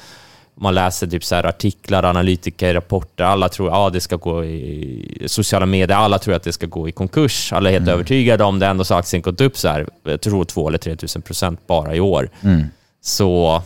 man 0.61 0.75
läser 0.75 1.07
typ 1.07 1.25
så 1.25 1.35
här 1.35 1.45
artiklar, 1.47 2.03
analytiker, 2.03 2.75
rapporter. 2.75 3.25
Alla 3.25 3.49
tror 3.49 3.69
att 3.69 3.75
ah, 3.75 3.91
det 3.91 4.01
ska 4.01 4.17
gå 4.17 4.45
i 4.45 5.23
sociala 5.27 5.67
medier. 5.67 5.97
Alla 5.97 6.19
tror 6.19 6.35
att 6.35 6.43
det 6.43 6.53
ska 6.53 6.67
gå 6.67 6.89
i 6.89 6.93
konkurs. 6.93 7.53
Alla 7.53 7.69
är 7.69 7.73
helt 7.73 7.89
övertygade 7.89 8.45
om 8.45 8.59
det. 8.59 8.67
Ändå 8.67 8.85
så 8.85 8.95
har 8.95 8.99
aktien 8.99 9.23
gått 9.23 9.41
upp 9.41 9.59
så 9.59 9.69
här, 9.69 9.87
jag 10.03 10.21
tror 10.21 10.45
2 10.45 10.69
eller 10.69 10.79
3 10.79 10.97
tusen 10.97 11.23
procent 11.23 11.67
bara 11.67 11.95
i 11.95 12.01
år. 12.01 12.31
Mm. 12.43 12.65
Så 13.01 13.63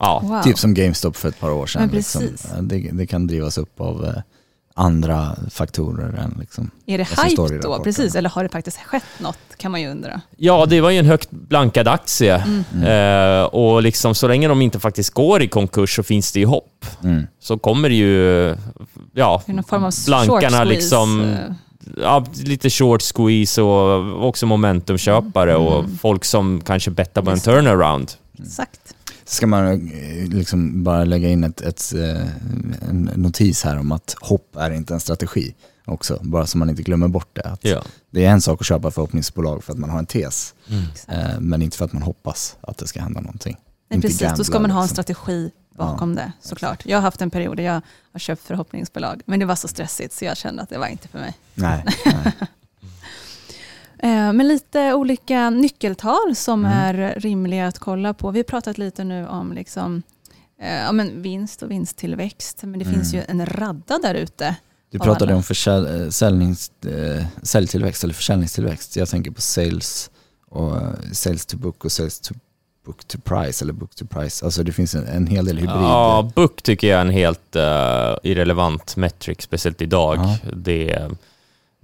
ja, 0.00 0.20
Wow. 0.24 0.42
Typ 0.42 0.58
som 0.58 0.74
GameStop 0.74 1.16
för 1.16 1.28
ett 1.28 1.40
par 1.40 1.50
år 1.50 1.66
sedan. 1.66 1.90
Liksom. 1.92 2.28
Det, 2.60 2.90
det 2.92 3.06
kan 3.06 3.26
drivas 3.26 3.58
upp 3.58 3.80
av 3.80 4.04
eh, 4.04 4.22
andra 4.76 5.36
faktorer 5.50 6.18
än 6.18 6.36
liksom. 6.40 6.70
Är 6.86 6.98
det 6.98 7.06
vad 7.10 7.18
som 7.18 7.30
står 7.30 7.52
i 7.52 7.54
hype 7.54 7.68
då? 7.68 7.82
Precis, 7.82 8.14
eller 8.14 8.30
har 8.30 8.42
det 8.42 8.48
faktiskt 8.48 8.78
skett 8.78 9.04
något? 9.18 9.38
Kan 9.56 9.72
man 9.72 9.80
ju 9.80 9.88
undra. 9.88 10.20
Ja, 10.36 10.66
det 10.66 10.80
var 10.80 10.90
ju 10.90 10.98
en 10.98 11.06
högt 11.06 11.30
blankad 11.30 11.88
aktie. 11.88 12.44
Eh, 12.84 13.44
och 13.44 13.82
liksom, 13.82 14.14
så 14.14 14.28
länge 14.28 14.48
de 14.48 14.62
inte 14.62 14.80
faktiskt 14.80 15.10
går 15.10 15.42
i 15.42 15.48
konkurs 15.48 15.96
så 15.96 16.02
finns 16.02 16.32
det 16.32 16.40
ju 16.40 16.46
hopp. 16.46 16.86
Mm. 17.02 17.26
Så 17.40 17.58
kommer 17.58 17.88
det 17.88 17.94
ju, 17.94 18.56
ja, 19.12 19.42
Är 19.46 19.46
det 19.46 19.52
någon 19.52 19.64
form 19.64 19.84
av 19.84 19.92
blankarna 20.06 20.40
short 20.40 20.50
squeeze, 20.50 20.64
liksom, 20.64 21.20
eh, 21.20 21.38
ja, 21.96 22.24
lite 22.44 22.70
short 22.70 23.02
squeeze 23.02 23.62
och 23.62 24.28
också 24.28 24.46
momentumköpare 24.46 25.56
och 25.56 25.84
folk 26.00 26.24
som 26.24 26.60
kanske 26.60 26.90
bettar 26.90 27.22
på 27.22 27.30
en 27.30 27.40
turnaround. 27.40 28.12
Exakt. 28.38 28.93
Ska 29.24 29.46
man 29.46 29.66
eh, 29.90 30.28
liksom 30.28 30.82
bara 30.84 31.04
lägga 31.04 31.28
in 31.28 31.44
ett, 31.44 31.60
ett, 31.60 31.92
eh, 31.94 32.26
en 32.88 33.10
notis 33.14 33.62
här 33.64 33.78
om 33.78 33.92
att 33.92 34.14
hopp 34.20 34.56
är 34.56 34.70
inte 34.70 34.94
en 34.94 35.00
strategi 35.00 35.54
också, 35.84 36.18
bara 36.22 36.46
så 36.46 36.58
man 36.58 36.70
inte 36.70 36.82
glömmer 36.82 37.08
bort 37.08 37.28
det. 37.32 37.42
Att 37.42 37.64
Ja. 37.64 37.82
Det 38.10 38.24
är 38.24 38.30
en 38.30 38.40
sak 38.40 38.60
att 38.60 38.66
köpa 38.66 38.90
förhoppningsbolag 38.90 39.64
för 39.64 39.72
att 39.72 39.78
man 39.78 39.90
har 39.90 39.98
en 39.98 40.06
tes, 40.06 40.54
Mm. 40.70 40.84
eh, 41.08 41.40
men 41.40 41.62
inte 41.62 41.76
för 41.76 41.84
att 41.84 41.92
man 41.92 42.02
hoppas 42.02 42.56
att 42.60 42.78
det 42.78 42.86
ska 42.86 43.00
hända 43.00 43.20
någonting. 43.20 43.56
Nej, 43.90 43.96
Inte 43.96 44.08
precis, 44.08 44.38
då 44.38 44.44
ska 44.44 44.52
gambla, 44.52 44.68
man 44.68 44.70
ha 44.70 44.80
en 44.82 44.84
liksom. 44.88 45.02
strategi 45.04 45.50
bakom 45.76 46.14
det 46.14 46.32
såklart. 46.40 46.82
Jag 46.86 46.96
har 46.96 47.02
haft 47.02 47.20
en 47.22 47.30
period 47.30 47.56
där 47.56 47.64
jag 47.64 47.80
har 48.12 48.18
köpt 48.18 48.42
förhoppningsbolag, 48.46 49.22
men 49.26 49.40
det 49.40 49.46
var 49.46 49.54
så 49.56 49.68
stressigt 49.68 50.14
så 50.14 50.24
jag 50.24 50.36
kände 50.36 50.62
att 50.62 50.68
det 50.70 50.78
var 50.78 50.86
inte 50.86 51.08
för 51.08 51.18
mig. 51.18 51.34
Nej, 51.54 51.84
nej. 52.06 52.32
Eh, 53.98 54.32
Men 54.32 54.48
lite 54.48 54.94
olika 54.94 55.50
nyckeltal 55.50 56.36
som 56.36 56.64
Mm. 56.64 56.78
är 56.78 57.14
rimliga 57.20 57.66
att 57.66 57.78
kolla 57.78 58.14
på. 58.14 58.30
Vi 58.30 58.38
har 58.38 58.44
pratat 58.44 58.78
lite 58.78 59.04
nu 59.04 59.26
om 59.26 59.52
liksom, 59.52 60.02
eh, 60.62 60.74
ja, 60.74 60.92
men 60.92 61.22
vinst 61.22 61.62
och 61.62 61.70
vinsttillväxt, 61.70 62.62
men 62.62 62.78
det 62.78 62.84
Mm. 62.84 62.94
finns 62.94 63.14
ju 63.14 63.22
en 63.28 63.46
radda 63.46 63.98
där 64.02 64.14
ute. 64.14 64.56
Du 64.90 64.98
pratade 64.98 65.24
alla. 65.24 65.36
om 65.36 65.42
försäl- 65.42 66.02
eh, 66.04 66.08
säljnings, 66.10 66.70
säljtillväxt 67.42 68.04
eller 68.04 68.14
försäljningstillväxt. 68.14 68.96
Jag 68.96 69.08
tänker 69.08 69.30
på 69.30 69.40
sales 69.40 70.10
och 70.50 70.76
sales 71.12 71.46
to 71.46 71.56
book 71.56 71.84
och 71.84 71.92
sales 71.92 72.20
to 72.20 72.34
book 72.86 73.04
to 73.04 73.18
price 73.24 73.64
eller 73.64 73.72
book 73.72 73.94
to 73.94 74.06
price. 74.06 74.44
Alltså 74.44 74.62
det 74.62 74.72
finns 74.72 74.94
en, 74.94 75.06
en 75.06 75.26
hel 75.26 75.44
del 75.44 75.56
hybrider. 75.58 75.80
Ja, 75.82 76.30
book 76.34 76.62
tycker 76.62 76.86
jag 76.88 76.96
är 76.96 77.00
en 77.00 77.10
helt 77.10 77.56
uh, 77.56 77.62
irrelevant 78.30 78.96
metric, 78.96 79.40
speciellt 79.42 79.82
idag. 79.82 80.16
Ja. 80.18 80.38
Det 80.56 80.90
är, 80.92 81.10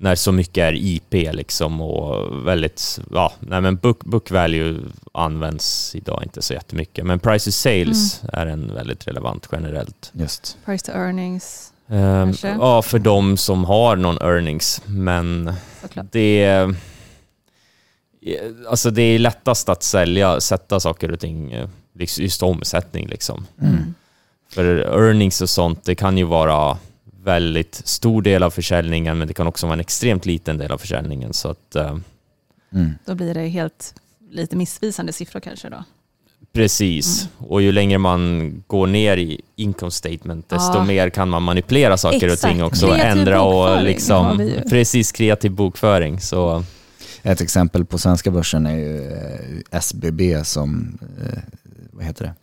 när 0.03 0.15
så 0.15 0.33
mycket 0.33 0.63
är 0.63 0.73
IP 0.73 1.13
liksom 1.13 1.81
och 1.81 2.47
väldigt, 2.47 3.01
ja, 3.11 3.33
nej 3.41 3.61
men 3.61 3.77
book, 3.77 4.05
book 4.05 4.31
value 4.31 4.79
används 5.13 5.95
idag 5.95 6.23
inte 6.23 6.43
så 6.43 6.55
jättemycket. 6.55 7.07
Men 7.07 7.19
price 7.19 7.51
to 7.51 7.53
sales 7.53 8.23
är 8.33 8.47
en 8.47 8.75
väldigt 8.75 9.09
relevant 9.09 9.49
generellt. 9.53 10.11
Just. 10.13 10.59
Price 10.65 10.87
to 10.87 10.99
earnings, 10.99 11.73
Kanske. 11.89 12.49
ja, 12.49 12.83
för 12.83 12.99
de 12.99 13.37
som 13.37 13.65
har 13.65 13.97
någon 13.97 14.19
earnings, 14.19 14.83
men 14.87 15.53
såklart. 15.81 16.07
det 16.11 16.43
är, 16.45 16.75
alltså 18.69 18.91
det 18.91 19.03
är 19.03 19.19
lättast 19.19 19.69
att 19.69 19.83
sälja, 19.83 20.41
sätta 20.41 20.81
saker 20.81 21.13
och 21.13 21.21
ting, 21.21 21.53
eh, 21.53 21.69
liksom 21.93 22.25
just 22.25 22.43
omsättning 22.43 23.09
liksom. 23.09 23.47
Mm. 23.63 23.95
För 24.51 24.65
earnings 24.67 25.41
och 25.41 25.51
sånt, 25.51 25.85
det 25.85 25.95
kan 25.95 26.19
ju 26.19 26.25
vara 26.25 26.79
väldigt 27.25 27.75
stor 27.85 28.23
del 28.23 28.43
av 28.43 28.51
försäljningen, 28.51 29.19
men 29.19 29.29
det 29.29 29.35
kan 29.35 29.47
också 29.47 29.67
vara 29.67 29.75
en 29.75 29.81
extremt 29.81 30.27
liten 30.27 30.59
del 30.59 30.73
av 30.73 30.79
försäljningen. 30.79 31.33
Så 31.33 31.49
att, 31.49 31.77
eh, 31.77 31.97
Mm. 32.73 32.95
Då 33.05 33.15
blir 33.15 33.35
det 33.35 33.47
helt 33.49 33.95
lite 34.31 34.57
missvisande 34.57 35.13
siffror 35.13 35.41
kanske 35.41 35.69
då. 35.69 35.85
precis. 36.53 37.29
Och 37.39 37.63
ju 37.63 37.73
längre 37.73 37.99
man 37.99 38.53
går 38.67 38.87
ner 38.87 39.17
i 39.17 39.41
income 39.57 39.91
statement, 39.91 40.49
desto 40.49 40.79
Ja. 40.79 40.85
mer 40.85 41.11
kan 41.11 41.29
man 41.29 41.43
manipulera 41.43 41.97
saker 41.97 42.27
och 42.27 42.33
Exakt. 42.33 42.53
ting 42.55 42.63
också. 42.65 42.87
Kreativ 42.87 43.19
ändra 43.19 43.43
och 43.43 43.83
liksom, 43.83 44.51
precis 44.71 45.13
kreativ 45.13 45.51
bokföring. 45.53 46.21
Så, 46.21 46.65
Ett 47.23 47.41
exempel 47.41 47.85
på 47.85 47.99
svenska 47.99 48.31
börsen 48.31 48.67
är 48.67 48.77
ju 48.77 49.13
eh, 49.13 49.79
SBB 49.79 50.45
som, 50.45 50.99
eh, 51.23 51.39
vad 51.93 52.05
heter 52.05 52.25
det, 52.25 52.35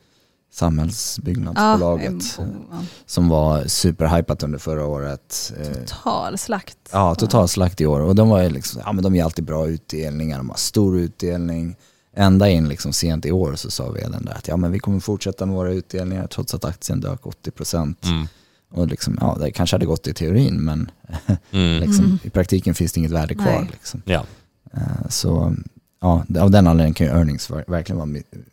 Samhällsbyggnadsbolaget. 0.52 2.36
Ja, 2.38 2.44
eh, 2.44 2.50
ja. 2.72 2.82
Som 3.06 3.30
var 3.30 3.64
superhypat 3.68 4.44
under 4.44 4.60
förra 4.60 4.86
året. 4.86 5.54
Eh, 5.60 5.72
Total 5.86 6.38
slakt. 6.38 6.78
Ja, 6.92 7.16
total 7.16 7.48
slakt 7.48 7.82
i 7.82 7.86
år. 7.86 8.00
Och 8.00 8.16
de 8.16 8.30
var 8.30 8.50
liksom, 8.50 8.82
ja 8.86 8.92
men 8.92 9.04
de 9.04 9.16
ger 9.16 9.24
alltid 9.24 9.46
bra 9.46 9.68
utdelningar, 9.68 10.38
de 10.38 10.50
har 10.50 10.58
stor 10.58 10.98
utdelning. 11.00 11.76
Ända 12.16 12.50
in 12.50 12.70
liksom 12.70 12.94
sent 12.94 13.26
i 13.26 13.32
år 13.32 13.56
så 13.56 13.72
sa 13.72 13.90
vdn 13.92 14.26
där 14.26 14.34
att 14.34 14.48
ja 14.48 14.58
men 14.58 14.72
vi 14.72 14.80
kommer 14.80 15.00
fortsätta 15.00 15.46
med 15.46 15.56
våra 15.56 15.72
utdelningar 15.72 16.28
trots 16.28 16.54
att 16.54 16.66
aktien 16.66 17.02
dök 17.02 17.22
80%. 17.22 17.96
mm, 18.08 18.28
Och 18.72 18.88
liksom, 18.88 19.18
ja 19.22 19.38
det 19.40 19.52
kanske 19.52 19.74
hade 19.76 19.86
gått 19.86 20.08
i 20.08 20.14
teorin 20.14 20.56
men 20.66 20.92
mm, 21.52 21.82
liksom, 21.82 22.06
Mm. 22.06 22.20
i 22.24 22.30
praktiken 22.30 22.74
finns 22.76 22.92
det 22.94 23.00
inget 23.00 23.12
värde 23.12 23.36
kvar. 23.36 23.46
Nej. 23.46 23.70
Liksom. 23.72 24.02
ja. 24.06 24.26
Eh, 24.74 25.10
Så 25.10 25.56
ja, 26.02 26.26
av 26.40 26.52
den 26.52 26.68
anledningen 26.68 26.94
kan 26.94 27.08
ju 27.08 27.14
earnings 27.14 27.50
ver- 27.50 27.64
verkligen 27.72 27.98
vara 27.98 28.10
mi- 28.10 28.44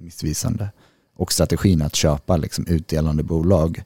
missvisande. 0.00 0.68
Och 1.18 1.32
strategin 1.32 1.82
att 1.82 1.94
köpa 1.96 2.36
liksom 2.36 2.66
utdelande 2.66 3.22
bolag, 3.22 3.82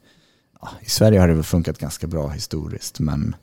ja, 0.61 0.69
i 0.81 0.91
Sverige 0.91 1.21
har 1.21 1.29
det 1.29 1.35
väl 1.35 1.43
funkat 1.43 1.79
ganska 1.79 2.07
bra 2.07 2.29
historiskt 2.29 3.01
men 3.01 3.37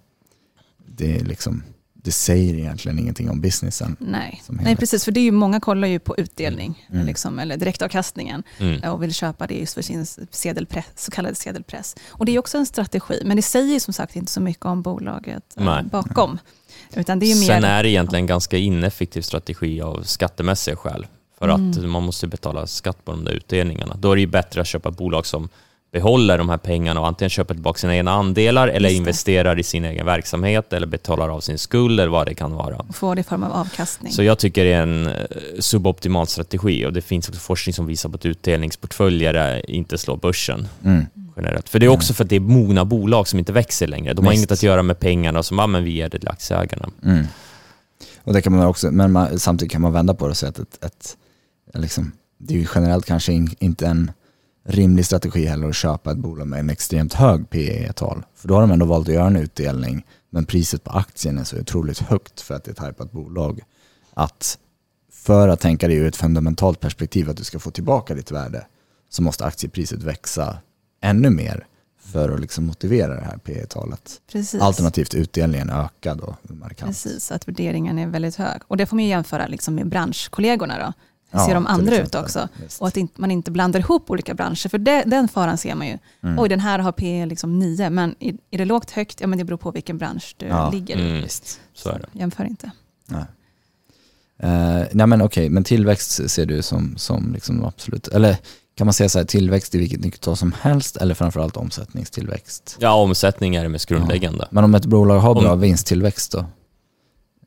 det, 0.88 1.16
är 1.20 1.24
liksom, 1.26 1.64
det 1.94 2.12
säger 2.12 2.54
egentligen 2.54 3.00
ingenting 3.00 3.30
om 3.30 3.42
businessen. 3.42 3.96
Nej. 4.00 4.44
Nej, 4.50 4.76
precis. 4.76 5.06
För 5.06 5.12
det 5.12 5.20
är 5.20 5.24
ju, 5.24 5.32
många 5.32 5.60
kollar 5.60 5.88
ju 5.88 6.00
på 6.00 6.18
utdelning, 6.18 6.88
Mm. 6.92 7.06
liksom, 7.06 7.40
eller 7.40 7.58
direktavkastningen, 7.58 8.44
Mm. 8.60 8.92
och 8.94 9.04
vill 9.04 9.14
köpa 9.14 9.48
det 9.48 9.54
just 9.60 9.74
för 9.74 9.82
sin 9.82 10.06
sedelpress, 10.32 10.86
så 10.96 11.12
kallade 11.12 11.36
sedelpress. 11.36 11.96
Och 12.10 12.26
det 12.26 12.36
är 12.36 12.40
också 12.40 12.58
en 12.58 12.66
strategi, 12.66 13.22
men 13.26 13.36
det 13.38 13.44
säger 13.44 13.80
som 13.80 13.94
sagt 13.94 14.16
inte 14.16 14.32
så 14.32 14.42
mycket 14.42 14.66
om 14.66 14.82
bolaget 14.82 15.44
eh, 15.58 15.64
Nej. 15.66 15.84
bakom. 15.84 16.38
Utan 16.96 17.20
det 17.20 17.26
är 17.26 17.36
ju 17.36 17.46
Sen 17.46 17.62
mer... 17.62 17.70
är 17.70 17.84
det 17.84 17.90
egentligen 17.90 18.24
en 18.24 18.28
ganska 18.28 18.58
ineffektiv 18.58 19.22
strategi 19.22 19.82
av 19.82 20.04
skattemässiga 20.04 20.76
skäl. 20.76 21.08
För 21.40 21.48
Mm. 21.50 21.70
att 21.72 21.78
man 21.90 22.04
måste 22.04 22.28
betala 22.28 22.68
skatt 22.68 23.06
på 23.06 23.12
de 23.12 23.24
där 23.26 23.32
utdelningarna. 23.32 23.96
Då 24.00 24.12
är 24.12 24.16
det 24.16 24.22
ju 24.22 24.28
bättre 24.28 24.62
att 24.62 24.68
köpa 24.68 24.92
bolag 24.92 25.26
som 25.26 25.50
behåller 25.92 26.38
de 26.38 26.50
här 26.50 26.58
pengarna 26.58 27.00
och 27.00 27.08
antingen 27.08 27.30
köper 27.30 27.54
tillbaka 27.54 27.78
sina 27.80 27.96
egna 27.96 28.12
andelar 28.12 28.68
eller 28.68 28.90
investerar 28.90 29.60
i 29.60 29.64
sin 29.64 29.86
egen 29.86 30.06
verksamhet 30.06 30.74
eller 30.74 30.88
betalar 30.88 31.30
av 31.30 31.40
sin 31.40 31.58
skuld 31.58 32.00
eller 32.00 32.12
vad 32.12 32.26
det 32.28 32.34
kan 32.34 32.54
vara. 32.54 32.86
Få 32.94 33.16
det 33.16 33.22
i 33.22 33.24
form 33.24 33.44
av 33.44 33.52
avkastning. 33.52 34.12
Så 34.14 34.24
jag 34.24 34.40
tycker 34.40 34.66
det 34.66 34.74
är 34.74 34.82
en 34.82 35.08
eh, 35.08 35.14
suboptimal 35.60 36.28
strategi 36.28 36.86
och 36.86 36.94
det 36.94 37.02
finns 37.02 37.30
också 37.30 37.42
forskning 37.42 37.74
som 37.74 37.86
visar 37.86 38.10
på 38.10 38.16
att 38.16 38.26
utdelningsportföljer 38.26 39.70
inte 39.70 39.98
slår 39.98 40.18
börsen 40.18 40.68
Mm. 40.86 41.06
generellt. 41.38 41.70
För 41.70 41.80
det 41.80 41.86
är 41.86 41.90
också 41.90 42.14
för 42.14 42.24
att 42.24 42.30
det 42.30 42.36
är 42.36 42.40
mogna 42.40 42.86
bolag 42.86 43.28
som 43.28 43.40
inte 43.40 43.52
växer 43.54 43.88
längre. 43.88 44.14
De 44.14 44.26
har 44.26 44.32
Visst. 44.32 44.40
inget 44.40 44.52
att 44.52 44.64
göra 44.64 44.84
med 44.84 45.00
pengarna 45.00 45.44
som, 45.44 45.60
ja 45.60 45.68
men 45.68 45.84
vi 45.84 45.92
ger 45.92 46.10
det 46.10 46.20
till 46.20 46.30
aktieägarna. 46.30 46.90
Mm. 47.06 47.26
Och 48.24 48.34
det 48.34 48.42
kan 48.42 48.54
man 48.56 48.66
också, 48.66 48.92
men 48.92 49.12
man, 49.12 49.40
samtidigt 49.40 49.72
kan 49.72 49.82
man 49.82 49.94
vända 49.94 50.14
på 50.14 50.26
det 50.26 50.32
och 50.32 50.38
säga 50.38 50.50
att 50.50 50.60
ett, 50.60 50.84
ett, 50.86 51.18
liksom, 51.74 52.12
det 52.38 52.54
är 52.54 52.58
ju 52.58 52.68
generellt 52.76 53.06
kanske 53.06 53.34
in, 53.34 53.56
inte 53.60 53.88
en 53.88 54.12
rimlig 54.64 55.06
strategi 55.06 55.46
heller 55.46 55.70
att 55.70 55.76
köpa 55.76 56.12
ett 56.12 56.18
bolag 56.18 56.48
med 56.48 56.60
en 56.60 56.70
extremt 56.70 57.14
hög 57.14 57.50
PE-tal. 57.50 58.26
För 58.36 58.48
då 58.48 58.54
har 58.54 58.62
de 58.62 58.72
ändå 58.72 58.86
valt 58.86 59.08
att 59.08 59.14
göra 59.14 59.28
en 59.28 59.36
utdelning, 59.36 60.06
men 60.30 60.46
priset 60.46 60.84
på 60.84 60.92
aktien 60.92 61.38
är 61.38 61.44
så 61.44 61.60
otroligt 61.60 62.00
högt 62.00 62.42
för 62.42 62.56
att 62.56 62.64
det 62.64 62.72
är 62.72 62.84
ett 62.84 62.90
hypat 62.90 63.12
bolag. 63.12 63.62
Att 64.14 64.58
för 65.12 65.48
att 65.48 65.60
tänka 65.60 65.88
det 65.88 65.94
ur 65.94 66.08
ett 66.08 66.16
fundamentalt 66.16 66.80
perspektiv 66.80 67.30
att 67.30 67.38
du 67.38 67.44
ska 67.44 67.60
få 67.60 67.72
tillbaka 67.72 68.16
ditt 68.16 68.32
värde 68.32 68.68
så 69.10 69.22
måste 69.22 69.46
aktiepriset 69.46 70.04
växa 70.04 70.58
ännu 71.02 71.30
mer 71.30 71.66
för 72.00 72.30
att 72.30 72.40
liksom 72.40 72.66
motivera 72.66 73.16
det 73.16 73.26
här 73.26 73.38
PE-talet. 73.38 74.22
Precis. 74.32 74.62
Alternativt 74.62 75.14
utdelningen 75.14 75.70
öka 75.70 76.16
då 76.16 76.36
markant. 76.44 76.90
Precis, 76.90 77.32
att 77.32 77.48
värderingen 77.48 78.00
är 78.00 78.08
väldigt 78.08 78.36
hög. 78.36 78.62
Och 78.68 78.78
det 78.78 78.86
får 78.86 78.96
man 78.96 79.04
ju 79.04 79.10
jämföra 79.10 79.48
liksom 79.48 79.76
med 79.76 79.90
branschkollegorna 79.90 80.78
då. 80.86 80.94
Hur 81.32 81.40
Ja, 81.40 81.46
ser 81.46 81.54
de 81.54 81.68
andra 81.68 81.98
ut 81.98 82.16
också? 82.16 82.48
Visst. 82.64 82.82
Och 82.82 82.88
att 82.88 82.98
man 83.16 83.32
inte 83.32 83.52
blandar 83.52 83.80
ihop 83.80 84.12
olika 84.12 84.34
branscher, 84.34 84.70
för 84.70 84.78
det, 84.78 85.04
den 85.06 85.28
faran 85.28 85.58
ser 85.58 85.76
man 85.76 85.88
ju. 85.88 85.98
Mm. 86.24 86.40
Oj, 86.40 86.50
den 86.50 86.60
här 86.60 86.80
har 86.80 86.92
P 86.92 87.26
liksom 87.26 87.60
9, 87.60 87.90
men 87.90 88.16
är, 88.20 88.58
det 88.58 88.66
lågt 88.66 88.92
högt? 88.92 89.22
Ja, 89.22 89.28
men 89.28 89.40
det 89.40 89.46
beror 89.46 89.58
på 89.58 89.72
vilken 89.72 89.98
bransch 89.98 90.36
du 90.38 90.46
Ja, 90.46 90.72
ligger 90.72 90.98
i. 90.98 91.10
Mm, 91.10 91.30
så 91.74 91.90
är 91.90 92.00
det. 92.00 92.20
Jämför 92.20 92.44
inte. 92.46 92.72
Nej. 93.06 93.24
Eh, 94.40 94.88
nej 94.92 95.08
men 95.08 95.22
okej, 95.22 95.50
men 95.50 95.64
tillväxt 95.64 96.30
ser 96.30 96.46
du 96.46 96.62
som, 96.62 96.94
som 96.98 97.34
liksom 97.34 97.66
absolut, 97.66 98.08
eller 98.08 98.38
kan 98.76 98.88
man 98.88 98.94
säga 98.94 99.10
så 99.10 99.20
här, 99.20 99.26
tillväxt 99.26 99.76
i 99.76 99.78
vilket 99.78 100.00
nyckeltal 100.00 100.38
som 100.38 100.54
helst 100.62 100.98
eller 100.98 101.16
framförallt 101.16 101.58
omsättningstillväxt? 101.58 102.78
Ja, 102.80 102.94
omsättning 102.94 103.56
är 103.56 103.64
det 103.64 103.70
mest 103.70 103.86
grundläggande. 103.86 104.48
Men 104.52 104.64
om 104.64 104.76
ett 104.76 104.86
bolag 104.86 105.20
har 105.20 105.36
bra 105.36 105.54
Om- 105.54 105.60
vinst-tillväxt 105.60 106.32
då? 106.32 106.46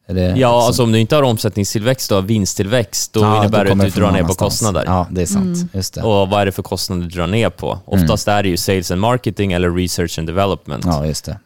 Är 0.06 0.14
det 0.14 0.34
Ja, 0.36 0.66
alltså 0.66 0.82
om 0.82 0.92
du 0.92 0.98
inte 0.98 1.16
har 1.16 1.22
omsättningstillväxt 1.22 2.12
och 2.12 2.30
vinsttillväxt, 2.30 3.12
då 3.12 3.20
Ja, 3.20 3.38
innebär 3.38 3.64
det 3.64 3.72
att 3.72 3.80
du 3.80 3.88
drar 4.00 4.10
ner 4.10 4.22
på 4.24 4.34
kostnader. 4.34 4.82
Ja, 4.86 5.06
det 5.10 5.22
är 5.22 5.26
sant. 5.26 5.56
Mm. 5.56 5.68
Just 5.72 5.94
det. 5.94 6.02
Och 6.02 6.28
vad 6.28 6.40
är 6.40 6.46
det 6.46 6.52
för 6.52 6.62
kostnader 6.62 7.02
du 7.02 7.08
drar 7.08 7.26
ner 7.26 7.50
på? 7.50 7.78
Oftast 7.84 8.28
är 8.28 8.42
det 8.42 8.48
ju 8.48 8.56
sales 8.56 8.90
and 8.90 9.00
marketing 9.00 9.52
eller 9.52 9.70
research 9.70 10.18
and 10.18 10.28
development. 10.28 10.84
Ja, 10.86 11.06
just 11.06 11.24
det. 11.24 11.38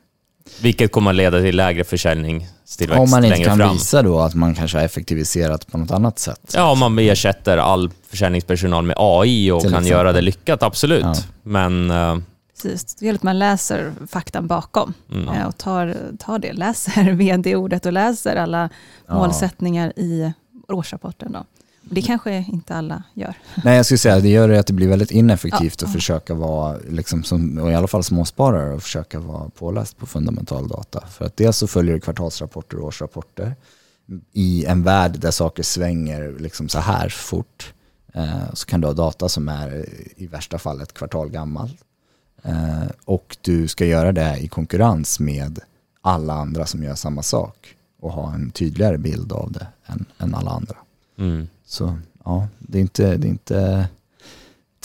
Vilket 0.60 0.92
kommer 0.92 1.10
att 1.10 1.16
leda 1.16 1.40
till 1.40 1.56
lägre 1.56 1.84
försäljningstillväxt 1.84 3.00
Om 3.00 3.10
man 3.10 3.25
inte 3.25 3.36
längre 3.36 3.48
kan 3.48 3.58
fram. 3.58 3.72
visa 3.72 4.02
då 4.02 4.20
att 4.20 4.34
man 4.34 4.54
kanske 4.54 4.78
har 4.78 4.84
effektiviserat 4.84 5.66
på 5.66 5.78
något 5.78 5.90
annat 5.90 6.18
sätt. 6.18 6.40
Ja, 6.54 6.70
om 6.70 6.78
man 6.78 6.98
ersätter 6.98 7.58
all 7.58 7.90
försäljningspersonal 8.10 8.84
med 8.84 8.96
AI 8.98 9.50
och 9.50 9.60
Till 9.60 9.70
kan 9.70 9.78
exempel. 9.78 9.90
göra 9.98 10.12
det 10.12 10.20
lyckat, 10.20 10.62
absolut. 10.62 11.04
Ja. 11.04 11.14
Men 11.42 11.90
eh, 11.90 12.16
Precis. 12.62 12.94
Det 12.94 13.06
gäller 13.06 13.18
att 13.18 13.22
man 13.22 13.38
läser 13.38 13.92
faktan 14.08 14.46
bakom 14.46 14.94
Mm. 15.12 15.28
eh, 15.28 15.46
och 15.46 15.56
tar, 15.58 15.96
tar 16.18 16.38
det, 16.38 16.52
läser 16.52 17.12
vd-ordet 17.12 17.86
och 17.86 17.92
läser 17.92 18.36
alla 18.36 18.70
Ja. 19.06 19.14
målsättningar 19.14 19.92
i 19.96 20.32
årsrapporten. 20.68 21.32
Då. 21.32 21.38
Och 21.88 21.94
det 21.94 22.02
kanske 22.02 22.32
inte 22.52 22.75
alla 22.75 23.02
gör. 23.14 23.34
Nej, 23.64 23.76
jag 23.76 23.84
skulle 23.86 23.98
säga 23.98 24.20
det 24.20 24.28
gör 24.28 24.48
det 24.48 24.58
att 24.60 24.66
det 24.66 24.72
blir 24.72 24.88
väldigt 24.88 25.10
ineffektivt 25.10 25.82
Ja. 25.82 25.86
att 25.88 25.92
försöka 25.94 26.34
vara, 26.34 26.76
liksom 26.88 27.25
som, 27.25 27.58
och 27.58 27.70
i 27.70 27.75
alla 27.75 27.86
fall 27.88 28.04
småsparare, 28.04 28.75
och 28.75 28.82
försöka 28.82 29.20
vara 29.20 29.48
påläst 29.48 29.96
på 29.98 30.06
fundamental 30.06 30.68
data. 30.68 31.06
För 31.06 31.25
att 31.25 31.36
dels 31.36 31.56
så 31.56 31.66
följer 31.66 31.94
du 31.94 32.00
kvartalsrapporter 32.00 32.78
och 32.78 32.84
årsrapporter 32.84 33.54
i 34.32 34.64
en 34.64 34.82
värld 34.82 35.18
där 35.20 35.30
saker 35.30 35.62
svänger 35.62 36.36
liksom 36.38 36.68
så 36.68 36.78
här 36.78 37.08
fort. 37.08 37.72
Eh, 38.14 38.54
så 38.54 38.66
kan 38.66 38.80
du 38.80 38.86
ha 38.86 38.94
data 38.94 39.28
som 39.28 39.48
är 39.48 39.86
i 40.16 40.26
värsta 40.26 40.58
fall 40.58 40.80
ett 40.80 40.94
kvartal 40.94 41.28
gammal. 41.30 41.70
Eh, 42.46 42.86
och 43.04 43.36
du 43.40 43.68
ska 43.68 43.86
göra 43.86 44.12
det 44.12 44.38
i 44.38 44.48
konkurrens 44.48 45.20
med 45.20 45.58
alla 46.00 46.32
andra 46.34 46.66
som 46.66 46.82
gör 46.82 46.94
samma 46.94 47.22
sak 47.22 47.74
och 48.00 48.12
ha 48.12 48.34
en 48.34 48.50
tydligare 48.50 48.98
bild 48.98 49.32
av 49.32 49.52
det 49.52 49.66
än, 49.86 50.04
än 50.18 50.34
alla 50.34 50.50
andra. 50.50 50.76
Mm. 51.18 51.48
Så 51.66 51.98
ja, 52.24 52.48
det 52.58 52.78
är 52.78 52.82
inte, 52.82 53.16
det 53.16 53.26
är 53.26 53.30
inte 53.30 53.88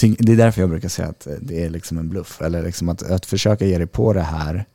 det 0.01 0.32
är 0.32 0.38
därför 0.38 0.62
jag 0.62 0.70
brukar 0.70 0.89
säga 0.89 1.08
att 1.08 1.27
det 1.41 1.63
är 1.63 1.70
liksom 1.70 1.98
en 1.98 2.10
bluff. 2.10 2.41
Eller 2.41 2.63
liksom 2.63 2.89
att, 2.89 3.12
att 3.12 3.25
försöka 3.25 3.65
ge 3.65 3.77
dig 3.77 3.88
på 3.88 4.13
det 4.13 4.22
här. 4.22 4.65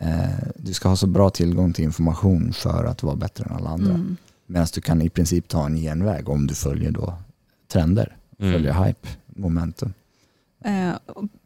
Eh, 0.00 0.48
du 0.56 0.72
ska 0.72 0.88
ha 0.88 0.96
så 0.96 1.06
bra 1.06 1.30
tillgång 1.30 1.72
till 1.72 1.84
information 1.84 2.52
för 2.52 2.84
att 2.84 3.02
vara 3.02 3.16
bättre 3.16 3.44
än 3.44 3.52
alla 3.56 3.70
andra. 3.70 3.94
Mm. 3.94 4.16
Medan 4.46 4.66
du 4.74 4.80
kan 4.80 5.02
i 5.02 5.08
princip 5.08 5.48
ta 5.48 5.66
en 5.66 5.76
genväg 5.76 6.28
om 6.28 6.46
du 6.46 6.54
följer 6.54 6.90
då 6.90 7.14
trender, 7.72 8.16
Mm. 8.38 8.52
följer 8.52 8.84
hype, 8.84 9.08
momentum. 9.26 9.92
Eh, 10.64 10.92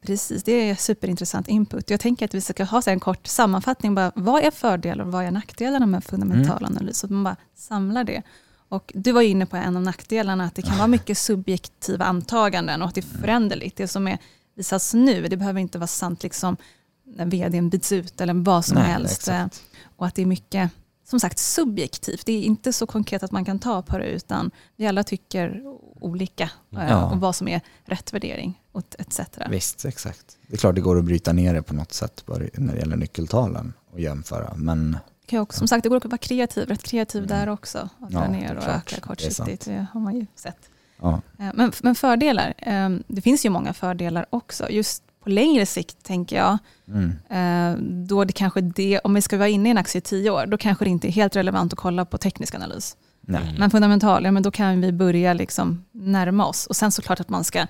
precis, 0.02 0.42
det 0.44 0.52
är 0.52 0.74
superintressant 0.74 1.48
input. 1.48 1.90
Jag 1.90 2.00
tänker 2.00 2.24
att 2.24 2.34
vi 2.34 2.40
ska 2.40 2.64
ha 2.64 2.82
en 2.86 3.00
kort 3.00 3.26
sammanfattning. 3.26 3.94
Bara, 3.94 4.12
vad 4.14 4.44
är 4.44 4.50
fördelar 4.50 5.04
och 5.04 5.12
vad 5.12 5.24
är 5.24 5.30
nackdelarna 5.30 5.86
med 5.86 6.04
fundamental 6.04 6.64
analys? 6.64 6.98
Så 6.98 7.06
att 7.06 7.10
man 7.10 7.24
bara 7.24 7.36
samlar 7.54 8.04
det. 8.04 8.22
Och 8.68 8.92
du 8.94 9.12
var 9.12 9.22
inne 9.22 9.46
på 9.46 9.56
en 9.56 9.76
av 9.76 9.82
nackdelarna, 9.82 10.44
att 10.44 10.54
det 10.54 10.62
kan 10.62 10.76
vara 10.78 10.88
mycket 10.88 11.18
subjektiva 11.18 12.04
antaganden 12.04 12.82
och 12.82 12.88
att 12.88 12.94
det 12.94 13.00
är 13.00 13.18
föränderligt. 13.20 13.76
Det 13.76 13.88
som 13.88 14.08
är, 14.08 14.18
visas 14.56 14.94
nu, 14.94 15.28
det 15.28 15.36
behöver 15.36 15.60
inte 15.60 15.78
vara 15.78 15.86
sant 15.86 16.22
liksom, 16.22 16.56
när 17.04 17.26
vdn 17.26 17.68
byts 17.70 17.92
ut 17.92 18.20
eller 18.20 18.34
vad 18.34 18.64
som 18.64 18.74
Nej, 18.78 18.84
helst. 18.92 19.18
exakt. 19.18 19.62
Eh, 19.72 19.88
Och 19.96 20.06
att 20.06 20.14
det 20.14 20.22
är 20.22 20.26
mycket, 20.26 20.70
som 21.08 21.20
sagt, 21.20 21.38
subjektivt. 21.38 22.26
Det 22.26 22.32
är 22.32 22.42
inte 22.42 22.72
så 22.72 22.86
konkret 22.86 23.22
att 23.22 23.32
man 23.32 23.44
kan 23.44 23.58
ta 23.58 23.82
på 23.82 23.98
det, 23.98 24.06
utan 24.06 24.50
vi 24.76 24.86
alla 24.86 25.04
tycker 25.04 25.62
olika. 26.00 26.44
eh, 26.72 26.88
Ja. 26.88 27.10
Och 27.10 27.20
vad 27.20 27.34
som 27.36 27.48
är 27.48 27.60
rätt 27.84 28.12
värdering, 28.12 28.59
och 28.72 28.82
etc. 28.98 29.20
Visst, 29.50 29.84
exakt. 29.84 30.38
Det 30.46 30.54
är 30.54 30.58
klart 30.58 30.74
det 30.74 30.80
går 30.80 30.98
att 30.98 31.04
bryta 31.04 31.32
ner 31.32 31.54
det 31.54 31.62
på 31.62 31.74
något 31.74 31.92
sätt 31.92 32.24
när 32.54 32.72
det 32.72 32.78
gäller 32.78 32.96
nyckeltalen 32.96 33.72
och 33.92 34.00
jämföra. 34.00 34.52
Men 34.56 34.96
kan 35.30 35.36
ju 35.36 35.40
också, 35.40 35.58
som 35.58 35.68
sagt, 35.68 35.82
det 35.82 35.88
går 35.88 35.96
att 35.96 36.04
vara 36.04 36.18
kreativ, 36.18 36.68
rätt 36.68 36.82
kreativ 36.82 37.26
där 37.26 37.48
också. 37.48 37.78
Att 37.78 38.12
Ja, 38.12 38.18
dra 38.18 38.26
det 38.26 38.32
ner 38.32 38.56
och 38.56 38.62
klart. 38.62 38.76
öka 38.76 38.96
Det 38.96 39.00
kortsiktigt, 39.00 39.64
det, 39.64 39.86
har 39.92 40.00
man 40.00 40.16
ju 40.16 40.26
sett. 40.34 40.70
ja, 41.00 41.20
Eh, 41.38 41.50
Men, 41.54 41.72
men 41.82 41.94
fördelar, 41.94 42.54
eh, 42.58 42.88
det 43.06 43.20
finns 43.20 43.46
ju 43.46 43.50
många 43.50 43.72
fördelar 43.72 44.26
också. 44.30 44.70
Just 44.70 45.02
på 45.22 45.30
längre 45.30 45.66
sikt 45.66 46.02
tänker 46.02 46.36
jag, 46.36 46.58
mm. 46.88 47.12
eh, 47.30 47.82
då 48.06 48.24
det 48.24 48.32
kanske 48.32 48.60
det, 48.60 48.98
om 48.98 49.14
vi 49.14 49.22
ska 49.22 49.36
vara 49.38 49.48
inne 49.48 49.68
i 49.68 49.70
en 49.70 49.78
aktie 49.78 49.98
i 49.98 50.02
tio 50.02 50.30
år, 50.30 50.46
då 50.46 50.56
kanske 50.56 50.84
det 50.84 50.90
inte 50.90 51.08
är 51.08 51.12
helt 51.12 51.36
relevant 51.36 51.72
att 51.72 51.78
kolla 51.78 52.04
på 52.04 52.18
teknisk 52.18 52.54
analys. 52.54 52.96
nej. 53.20 53.42
Mm. 53.42 53.54
Men 53.54 53.70
fundamental, 53.70 54.24
ja, 54.24 54.30
men 54.30 54.42
då 54.42 54.50
kan 54.50 54.80
vi 54.80 54.92
börja 54.92 55.32
liksom 55.32 55.84
närma 55.92 56.46
oss. 56.46 56.66
Och 56.66 56.76
sen 56.76 56.92
såklart 56.92 57.20
att 57.20 57.28
man 57.28 57.44
ska 57.44 57.66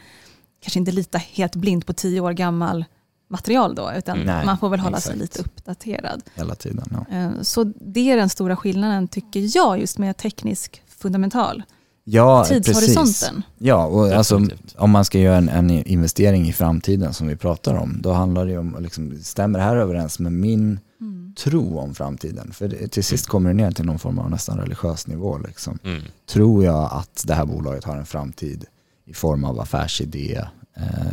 kanske 0.60 0.78
inte 0.78 0.92
lita 0.92 1.18
helt 1.18 1.56
blint 1.56 1.86
på 1.86 1.92
tio 1.92 2.20
år 2.20 2.32
gammal 2.32 2.84
material 3.30 3.74
då, 3.74 3.92
utan 3.96 4.14
Mm. 4.16 4.26
Nej, 4.26 4.46
man 4.46 4.58
får 4.58 4.68
väl 4.68 4.80
hålla 4.80 5.00
sig 5.00 5.12
exakt. 5.12 5.20
lite 5.38 5.40
uppdaterad. 5.48 6.22
hela 6.34 6.54
tiden. 6.54 6.84
Ja. 7.10 7.16
Eh, 7.16 7.30
Så 7.42 7.64
det 7.64 8.10
är 8.10 8.16
den 8.16 8.28
stora 8.28 8.56
skillnaden 8.56 9.08
tycker 9.08 9.56
jag 9.56 9.80
just 9.80 9.98
med 9.98 10.16
teknisk 10.16 10.82
fundamental. 10.88 11.62
Ja, 12.04 12.44
precis. 12.48 12.66
Tidshorisonten. 12.66 13.42
Ja, 13.58 13.86
och 13.86 14.12
alltså, 14.12 14.40
om 14.76 14.90
man 14.90 15.04
ska 15.04 15.18
göra 15.18 15.36
en, 15.36 15.48
en 15.48 15.70
investering 15.70 16.48
i 16.48 16.52
framtiden 16.52 17.14
som 17.14 17.26
vi 17.26 17.36
pratar 17.36 17.74
om, 17.74 17.96
då 18.02 18.12
handlar 18.12 18.44
det 18.46 18.52
ju 18.52 18.58
om, 18.58 18.76
liksom, 18.80 19.18
stämmer 19.22 19.58
det 19.58 19.64
här 19.64 19.76
överens 19.76 20.18
med 20.18 20.32
min 20.32 20.80
Mm. 21.00 21.34
tro 21.34 21.78
om 21.78 21.94
framtiden? 21.94 22.52
För 22.52 22.68
det, 22.68 22.88
till 22.88 23.04
sist 23.04 23.26
kommer 23.26 23.50
det 23.50 23.54
ner 23.56 23.70
till 23.70 23.84
någon 23.84 23.98
form 23.98 24.18
av 24.18 24.30
nästan 24.30 24.58
religiös 24.58 25.06
nivå. 25.06 25.38
Liksom. 25.38 25.78
Mm. 25.84 26.02
Tror 26.30 26.64
jag 26.64 26.88
att 26.92 27.24
det 27.26 27.34
här 27.34 27.44
bolaget 27.44 27.84
har 27.84 27.96
en 27.96 28.06
framtid 28.06 28.64
i 29.10 29.14
form 29.14 29.44
av 29.44 29.60
affärsidé, 29.60 30.44
eh, 30.76 31.12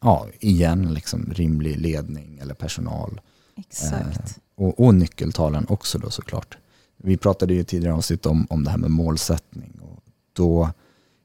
ja, 0.00 0.26
igen, 0.40 0.94
liksom, 0.94 1.32
rimlig 1.34 1.78
ledning 1.78 2.38
eller 2.38 2.54
personal 2.54 3.20
Exakt. 3.56 4.38
och, 4.56 4.80
och 4.80 4.94
nyckeltalen 4.94 5.66
också 5.68 5.98
då 5.98 6.10
såklart. 6.10 6.58
Vi 6.96 7.16
pratade 7.16 7.54
ju 7.54 7.64
tidigare 7.64 7.94
avsnitt 7.94 8.26
om, 8.26 8.46
om 8.50 8.64
det 8.64 8.70
här 8.70 8.78
med 8.78 8.90
målsättning. 8.90 9.80
Och 9.80 10.02
då 10.32 10.70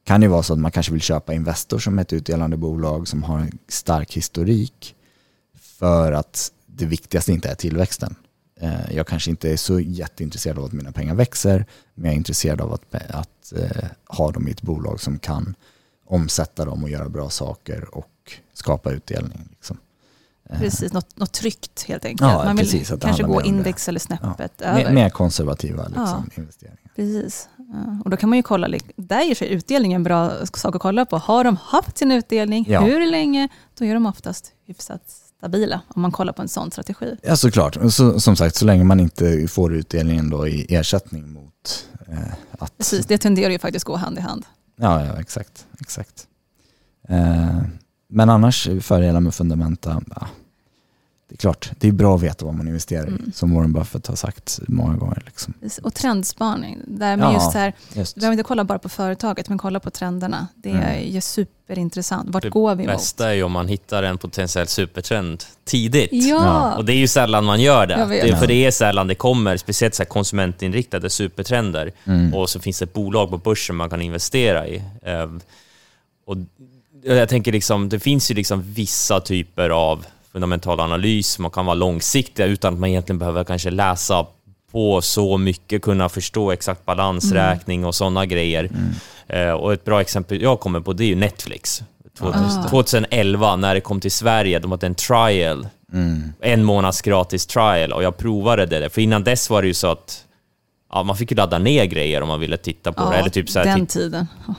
kan 0.03 0.21
det 0.21 0.27
vara 0.27 0.43
så 0.43 0.53
att 0.53 0.59
man 0.59 0.71
kanske 0.71 0.91
vill 0.91 1.01
köpa 1.01 1.33
Investor 1.33 1.79
som 1.79 1.99
ett 1.99 2.13
utdelande 2.13 2.57
bolag 2.57 3.07
som 3.07 3.23
har 3.23 3.39
en 3.39 3.57
stark 3.67 4.13
historik 4.13 4.95
för 5.59 6.11
att 6.11 6.51
det 6.65 6.85
viktigaste 6.85 7.31
inte 7.31 7.49
är 7.49 7.55
tillväxten. 7.55 8.15
Eh, 8.59 8.95
Jag 8.95 9.07
kanske 9.07 9.29
inte 9.29 9.51
är 9.51 9.57
så 9.57 9.79
jätteintresserad 9.79 10.57
av 10.59 10.65
att 10.65 10.73
mina 10.73 10.91
pengar 10.91 11.15
växer, 11.15 11.65
men 11.95 12.05
jag 12.05 12.13
är 12.13 12.17
intresserad 12.17 12.61
av 12.61 12.73
att, 12.73 12.95
att 13.09 13.53
eh, 13.55 13.85
ha 14.07 14.31
dem 14.31 14.47
i 14.47 14.51
ett 14.51 14.61
bolag 14.61 14.99
som 14.99 15.19
kan 15.19 15.55
omsätta 16.05 16.65
dem 16.65 16.83
och 16.83 16.89
göra 16.89 17.09
bra 17.09 17.29
saker 17.29 17.95
och 17.95 18.09
skapa 18.53 18.91
utdelning. 18.91 19.47
Liksom. 19.49 19.77
Eh, 20.49 20.59
Precis, 20.59 20.93
något, 20.93 21.17
något 21.17 21.33
tryggt 21.33 21.83
helt 21.87 22.05
enkelt. 22.05 22.31
Ja, 22.31 22.43
Man 22.45 22.55
vill 22.55 22.65
precis, 22.65 22.91
kanske 23.01 23.23
gå 23.23 23.35
om 23.37 23.41
det. 23.43 23.47
index 23.47 23.89
eller 23.89 23.99
snäppet 23.99 24.59
Mer, 24.59 24.67
över. 24.67 24.91
mer 24.93 25.09
konservativa 25.09 25.83
liksom, 25.87 26.29
investeringar. 26.37 26.79
Precis. 26.95 27.49
Ja, 27.57 27.97
Och 28.03 28.09
då 28.09 28.17
kan 28.17 28.29
man 28.29 28.37
ju 28.39 28.43
kolla, 28.43 28.67
där 28.95 29.31
är 29.31 29.35
sig 29.35 29.49
utdelning 29.49 29.93
en 29.93 30.03
bra 30.03 30.31
sak 30.53 30.75
att 30.75 30.81
kolla 30.81 31.05
på. 31.05 31.17
Har 31.17 31.43
de 31.43 31.57
haft 31.57 31.97
sin 31.97 32.11
utdelning? 32.11 32.65
Ja. 32.69 32.81
Hur 32.81 33.11
länge? 33.11 33.49
Då 33.77 33.85
är 33.85 33.93
de 33.93 34.05
oftast 34.05 34.51
hyfsat 34.65 35.01
stabila 35.37 35.81
om 35.87 36.01
man 36.01 36.11
kollar 36.11 36.33
på 36.33 36.41
en 36.41 36.47
sån 36.47 36.71
strategi. 36.71 37.15
Ja 37.23 37.35
såklart, 37.35 37.77
så, 37.93 38.19
som 38.19 38.35
sagt 38.35 38.55
så 38.55 38.65
länge 38.65 38.83
man 38.83 38.99
inte 38.99 39.47
får 39.47 39.73
utdelningen 39.73 40.29
då 40.29 40.47
i 40.47 40.75
ersättning 40.75 41.33
mot 41.33 41.87
eh, 42.07 42.17
att... 42.59 42.77
Precis, 42.77 43.05
det 43.05 43.17
tenderar 43.17 43.49
ju 43.49 43.59
faktiskt 43.59 43.85
gå 43.85 43.95
hand 43.95 44.17
i 44.17 44.21
hand. 44.21 44.45
Ja, 44.83 45.05
ja 45.05 45.19
exakt. 45.19 45.67
exakt. 45.79 46.27
Eh, 47.09 47.61
men 48.07 48.29
annars 48.29 48.69
fördelar 48.81 49.19
med 49.19 49.33
fundamenta, 49.35 50.01
ja, 50.15 50.27
det 51.33 51.37
är 51.37 51.39
klart, 51.39 51.71
det 51.79 51.87
är 51.87 51.91
bra 51.91 52.15
att 52.15 52.21
veta 52.21 52.45
vad 52.45 52.53
man 52.55 52.67
investerar 52.67 53.03
i, 53.05 53.07
Mm. 53.07 53.31
som 53.35 53.53
Warren 53.55 53.73
Buffett 53.73 54.07
har 54.07 54.15
sagt 54.15 54.59
många 54.67 54.97
gånger. 54.97 55.21
Liksom. 55.25 55.53
Och 55.83 55.93
trendspaning, 55.93 56.79
där 56.87 57.17
med 57.17 57.25
Ja. 57.27 57.33
just 57.33 57.53
här, 57.53 57.73
Just. 57.93 58.15
du 58.15 58.19
behöver 58.19 58.33
inte 58.33 58.43
kolla 58.43 58.63
bara 58.63 58.79
på 58.79 58.89
företaget, 58.89 59.49
men 59.49 59.57
kolla 59.57 59.79
på 59.79 59.89
trenderna. 59.91 60.47
Det 60.55 60.69
är 60.69 60.73
Mm. 60.99 61.13
ju 61.13 61.21
superintressant. 61.21 62.29
Vart 62.29 62.43
Det 62.43 62.49
går 62.49 62.75
vi 62.75 62.83
mot? 62.87 62.93
bästa 62.95 63.29
är 63.29 63.33
ju 63.33 63.43
om 63.43 63.51
man 63.51 63.67
hittar 63.67 64.03
en 64.03 64.17
potentiell 64.17 64.67
supertrend 64.67 65.43
tidigt. 65.65 66.09
Ja, 66.11 66.75
Och 66.75 66.85
det 66.85 66.93
är 66.93 66.97
ju 66.97 67.07
sällan 67.07 67.45
man 67.45 67.61
gör 67.61 67.87
det. 67.87 68.05
Det 68.09 68.19
är, 68.29 68.35
för 68.35 68.47
det 68.47 68.65
är 68.65 68.71
sällan 68.71 69.07
det 69.07 69.15
kommer, 69.15 69.57
speciellt 69.57 69.95
så 69.95 70.03
här 70.03 70.07
konsumentinriktade 70.09 71.09
supertrender. 71.09 71.91
Mm. 72.05 72.33
Och 72.33 72.49
så 72.49 72.59
finns 72.59 72.79
det 72.79 72.85
ett 72.85 72.93
bolag 72.93 73.29
på 73.29 73.37
börsen 73.37 73.75
man 73.75 73.89
kan 73.89 74.01
investera 74.01 74.67
i. 74.67 74.83
Eh, 75.01 75.29
Och 76.25 76.37
jag 77.03 77.29
tänker 77.29 77.51
liksom, 77.51 77.89
det 77.89 77.99
finns 77.99 78.31
ju 78.31 78.35
liksom 78.35 78.61
vissa 78.73 79.19
typer 79.19 79.69
av 79.69 80.05
fundamental 80.33 80.79
analys, 80.79 81.39
man 81.39 81.51
kan 81.51 81.65
vara 81.65 81.73
långsiktiga 81.75 82.45
utan 82.45 82.73
att 82.73 82.79
man 82.79 82.89
egentligen 82.89 83.19
behöver 83.19 83.43
kanske 83.43 83.69
läsa 83.71 84.25
på 84.71 85.01
så 85.01 85.37
mycket, 85.37 85.81
kunna 85.81 86.09
förstå 86.09 86.51
exakt 86.51 86.85
balansräkning 86.85 87.85
och 87.85 87.95
sådana 87.95 88.25
grejer. 88.25 88.69
Eh, 89.27 89.51
Och 89.51 89.73
ett 89.73 89.85
bra 89.85 90.01
exempel 90.01 90.41
jag 90.41 90.59
kommer 90.59 90.79
på 90.79 90.93
det 90.93 91.03
är 91.03 91.07
ju 91.07 91.15
Netflix. 91.15 91.83
Två- 92.17 92.31
Ah. 92.33 92.69
2011 92.69 93.55
när 93.55 93.75
det 93.75 93.81
kom 93.81 93.99
till 93.99 94.11
Sverige, 94.11 94.59
de 94.59 94.71
hade 94.71 94.85
en 94.87 94.95
trial 94.95 95.67
Mm. 95.93 96.33
en 96.41 96.63
månads 96.63 97.01
gratis 97.01 97.45
trial 97.45 97.91
och 97.93 98.03
jag 98.03 98.17
provade 98.17 98.65
det. 98.65 98.89
För 98.89 99.01
innan 99.01 99.23
dess 99.23 99.49
var 99.49 99.61
det 99.61 99.67
ju 99.67 99.73
så 99.73 99.87
att 99.87 100.23
ja, 100.93 101.03
man 101.03 101.17
fick 101.17 101.31
ju 101.31 101.37
ladda 101.37 101.59
ner 101.59 101.85
grejer 101.85 102.21
om 102.21 102.27
man 102.27 102.39
ville 102.39 102.57
titta 102.57 102.91
på 102.91 103.09
det. 103.11 103.17
Eller 103.17 103.29
typ, 103.29 103.49
så 103.49 103.59
här, 103.59 103.65
typ, 103.65 103.75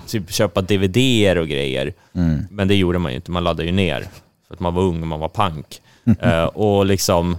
typ 0.07 0.33
köpa 0.33 0.63
DVD-er 0.63 1.39
och 1.39 1.49
grejer. 1.49 1.93
Mm. 2.15 2.47
Men 2.51 2.69
det 2.69 2.75
gjorde 2.75 2.99
man 2.99 3.13
ju 3.13 3.17
inte, 3.17 3.31
man 3.31 3.45
laddade 3.45 3.65
ju 3.65 3.73
ner. 3.73 4.07
För 4.49 4.55
att 4.55 4.61
man 4.61 4.75
var 4.75 4.83
ung 4.83 5.03
och 5.03 5.09
man 5.09 5.21
var 5.21 5.29
pank. 5.29 5.81
Eh, 6.21 6.45
och 6.45 6.87
liksom, 6.87 7.39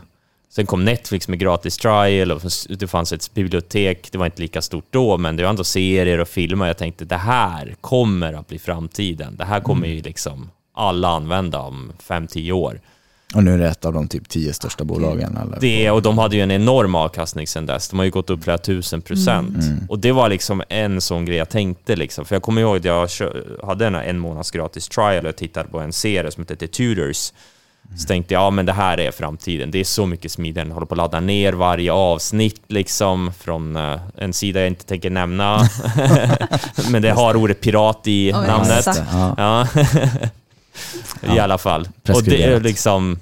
sen 0.50 0.66
kom 0.66 0.86
Netflix 0.86 1.28
med 1.28 1.40
gratis 1.40 1.78
trial 1.78 2.32
och 2.32 2.42
det 2.68 2.88
fanns 2.88 3.14
ett 3.14 3.34
bibliotek. 3.34 4.12
Det 4.12 4.18
var 4.18 4.26
inte 4.26 4.42
lika 4.42 4.62
stort 4.62 4.86
då, 4.90 5.18
men 5.18 5.36
det 5.36 5.44
var 5.44 5.50
ändå 5.50 5.64
serier 5.64 6.20
och 6.20 6.28
filmer. 6.28 6.68
Jag 6.68 6.78
tänkte 6.78 7.06
det 7.06 7.18
här 7.18 7.76
kommer 7.82 8.34
att 8.34 8.48
bli 8.48 8.60
framtiden. 8.60 9.36
Det 9.36 9.46
här 9.46 9.60
kommer 9.60 9.88
ju 9.88 10.02
liksom 10.02 10.50
alla 10.74 11.08
använda 11.08 11.60
om 11.60 11.92
5-10 12.08 12.52
år. 12.52 12.80
Och 13.36 13.44
nu 13.44 13.54
är 13.54 13.58
det 13.58 13.68
ett 13.68 13.86
av 13.86 13.94
de 13.94 14.08
typ 14.08 14.30
tio 14.30 14.54
största 14.54 14.84
bolagen. 14.84 15.38
Eller? 15.38 15.58
Det, 15.60 15.92
och 15.92 16.02
de 16.02 16.18
hade 16.18 16.36
ju 16.36 16.42
en 16.42 16.52
enorm 16.52 16.96
avkastning 16.96 17.48
sen 17.48 17.66
dess. 17.66 17.90
De 17.90 18.00
har 18.00 18.06
ju 18.06 18.12
gått 18.12 18.30
upp 18.30 18.44
flera 18.44 18.58
tusen 18.58 19.02
procent. 19.02 19.58
Och 19.90 20.00
det 20.00 20.12
var 20.12 20.30
liksom 20.30 20.64
en 20.70 21.02
sån 21.02 21.26
grej 21.26 21.38
jag 21.38 21.50
tänkte 21.50 21.96
liksom. 21.96 22.26
För 22.26 22.36
jag 22.36 22.44
kommer 22.44 22.62
ihåg 22.62 22.78
att 22.78 22.86
jag 22.86 23.10
hade 23.64 23.88
en, 23.88 23.96
en 23.96 24.20
månads 24.20 24.52
gratis 24.52 24.88
trial 24.88 25.26
och 25.26 25.36
tittade 25.36 25.70
på 25.70 25.80
en 25.80 25.94
serie 25.94 26.32
som 26.32 26.44
heter 26.44 26.56
The 26.56 26.68
Tudors. 26.68 27.32
Så 27.98 28.08
tänkte 28.08 28.34
jag, 28.34 28.42
ja 28.42 28.50
men 28.50 28.66
det 28.66 28.74
här 28.74 29.00
är 29.00 29.12
framtiden. 29.12 29.72
Det 29.72 29.80
är 29.80 29.84
så 29.84 30.06
mycket 30.06 30.32
smidigare. 30.32 30.68
Jag 30.68 30.74
håller 30.74 30.88
på 30.88 30.94
att 30.94 30.98
ladda 30.98 31.20
ner 31.20 31.54
varje 31.54 31.92
avsnitt 31.92 32.62
liksom 32.68 33.34
från 33.40 33.76
eh, 33.76 34.00
en 34.18 34.34
sida 34.34 34.60
jag 34.60 34.68
inte 34.68 34.86
tänker 34.86 35.10
nämna. 35.10 35.70
men 36.92 37.02
det 37.02 37.12
har 37.12 37.36
ordet 37.36 37.62
pirat 37.62 38.02
i 38.04 38.34
Oj, 38.34 38.48
namnet. 38.48 38.86
Ja. 39.12 39.36
Ja. 39.38 39.68
I 41.36 41.40
alla 41.40 41.58
fall. 41.58 41.88
Och 42.10 42.24
det 42.24 42.44
är 42.44 42.60
liksom... 42.60 43.20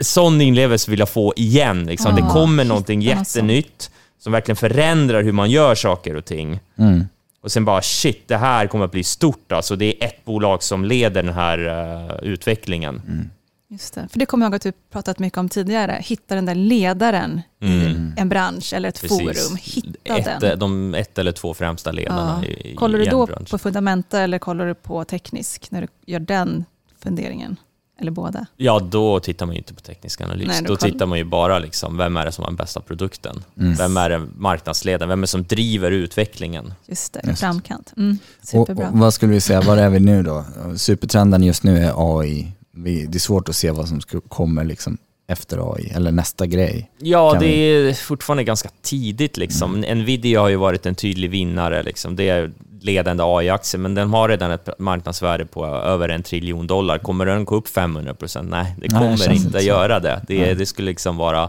Sån 0.00 0.40
inlevelse 0.40 0.90
vill 0.90 1.00
jag 1.00 1.08
få 1.08 1.32
igen. 1.36 1.86
Liksom. 1.86 2.16
Ja, 2.16 2.22
det 2.24 2.30
kommer 2.32 2.62
shit, 2.62 2.68
någonting 2.68 3.12
alltså. 3.12 3.38
jättenytt 3.38 3.90
som 4.18 4.32
verkligen 4.32 4.56
förändrar 4.56 5.22
hur 5.22 5.32
man 5.32 5.50
gör 5.50 5.74
saker 5.74 6.14
och 6.16 6.24
ting. 6.24 6.60
Mm. 6.78 7.04
Och 7.42 7.52
sen 7.52 7.64
bara 7.64 7.82
shit, 7.82 8.28
det 8.28 8.36
här 8.36 8.66
kommer 8.66 8.84
att 8.84 8.92
bli 8.92 9.04
stort. 9.04 9.52
Alltså, 9.52 9.76
det 9.76 9.84
är 10.02 10.06
ett 10.06 10.24
bolag 10.24 10.62
som 10.62 10.84
leder 10.84 11.22
den 11.22 11.34
här 11.34 11.58
uh, 11.58 12.16
utvecklingen. 12.32 13.02
Mm. 13.08 13.30
Just 13.72 13.94
det. 13.94 14.08
För 14.12 14.18
det 14.18 14.26
kommer 14.26 14.46
jag 14.46 14.48
ihåg 14.50 14.56
att 14.56 14.62
du 14.62 14.72
pratat 14.92 15.18
mycket 15.18 15.38
om 15.38 15.48
tidigare. 15.48 15.98
Hitta 16.04 16.34
den 16.34 16.46
där 16.46 16.54
ledaren 16.54 17.40
Mm. 17.62 17.80
i 18.16 18.20
en 18.20 18.28
bransch 18.28 18.72
eller 18.74 18.88
ett 18.88 19.00
Precis. 19.00 19.18
forum. 19.18 19.58
Hitta 19.62 20.16
Ett, 20.34 20.40
den. 20.40 20.58
de 20.58 20.94
ett 20.94 21.18
eller 21.18 21.32
två 21.32 21.54
främsta 21.54 21.92
ledarna 21.92 22.42
Ja. 22.42 22.48
i, 22.48 22.74
Kollar 22.74 22.98
i 22.98 23.02
du 23.02 23.06
en 23.08 23.10
då 23.12 23.26
bransch. 23.26 23.50
på 23.50 23.58
fundamenta 23.58 24.20
eller 24.20 24.38
kollar 24.38 24.66
du 24.66 24.74
på 24.74 25.04
teknisk 25.04 25.70
när 25.70 25.80
du 25.80 25.88
gör 26.12 26.20
den 26.20 26.64
funderingen? 27.02 27.56
Eller 28.00 28.10
båda? 28.10 28.46
Ja, 28.56 28.78
då 28.78 29.20
tittar 29.20 29.46
man 29.46 29.54
ju 29.54 29.58
inte 29.58 29.74
på 29.74 29.80
teknisk 29.80 30.20
analys. 30.20 30.46
Nej, 30.48 30.62
då 30.62 30.68
då 30.68 30.76
tittar 30.76 31.06
man 31.06 31.18
ju 31.18 31.24
bara 31.24 31.58
liksom, 31.58 31.96
vem 31.96 32.16
är 32.16 32.24
det 32.26 32.32
som 32.32 32.42
har 32.44 32.50
den 32.50 32.56
bästa 32.56 32.80
produkten? 32.80 33.42
Mm. 33.58 33.74
Vem 33.74 33.96
är 33.96 34.10
det 34.10 34.26
marknadsledaren? 34.36 35.08
Vem 35.08 35.18
är 35.18 35.22
det 35.22 35.26
som 35.26 35.42
driver 35.44 35.90
utvecklingen? 35.90 36.74
Just 36.86 37.12
det, 37.12 37.20
Just. 37.24 37.40
framkant. 37.40 37.92
Mm, 37.96 38.18
Och, 38.42 38.48
superbra. 38.48 38.88
och 38.88 38.98
vad 38.98 39.14
skulle 39.14 39.32
vi 39.32 39.40
säga, 39.40 39.60
var 39.60 39.76
är 39.76 39.88
vi 39.90 40.00
nu 40.00 40.22
då? 40.22 40.44
Supertrenden 40.76 41.42
just 41.42 41.62
nu 41.62 41.78
är 41.84 42.18
AI. 42.20 42.52
Vi, 42.72 43.06
det 43.06 43.16
är 43.18 43.20
svårt 43.20 43.48
att 43.48 43.56
se 43.56 43.70
vad 43.70 43.88
som 43.88 44.00
ska, 44.00 44.20
kommer 44.20 44.64
liksom 44.64 44.98
efter 45.26 45.74
AI, 45.74 45.90
eller 45.94 46.12
nästa 46.12 46.46
grej. 46.46 46.90
Ja, 46.98 47.32
Kan 47.32 47.40
det 47.42 47.46
vi- 47.46 47.88
är 47.88 47.94
fortfarande 47.94 48.44
ganska 48.44 48.68
tidigt. 48.82 49.36
Liksom. 49.36 49.80
Nvidia 49.80 50.40
har 50.40 50.48
ju 50.48 50.56
varit 50.56 50.86
en 50.86 50.94
tydlig 50.94 51.30
vinnare. 51.30 51.82
Liksom. 51.82 52.16
Det 52.16 52.28
är 52.28 52.52
ledande 52.80 53.22
AI-aktie, 53.26 53.78
men 53.80 53.94
den 53.94 54.10
har 54.10 54.28
redan 54.28 54.50
ett 54.50 54.68
marknadsvärde 54.78 55.44
på 55.46 55.66
över 55.66 56.08
en 56.08 56.22
triljon 56.22 56.66
dollar. 56.66 56.98
Kommer 56.98 57.26
den 57.26 57.44
gå 57.44 57.54
upp 57.56 57.68
500 57.68 58.14
procent? 58.14 58.50
Nej, 58.50 58.74
det 58.78 58.86
Nej, 58.92 59.00
kommer 59.02 59.16
känns 59.16 59.44
inte 59.44 59.58
att 59.58 59.64
göra 59.64 60.00
det. 60.00 60.20
Det, 60.28 60.38
Nej. 60.40 60.54
det 60.54 60.66
skulle 60.66 60.86
liksom 60.90 61.16
vara 61.16 61.48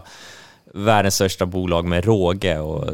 världens 0.74 1.14
största 1.14 1.46
bolag 1.46 1.84
med 1.84 2.04
råge. 2.04 2.58
Och 2.58 2.92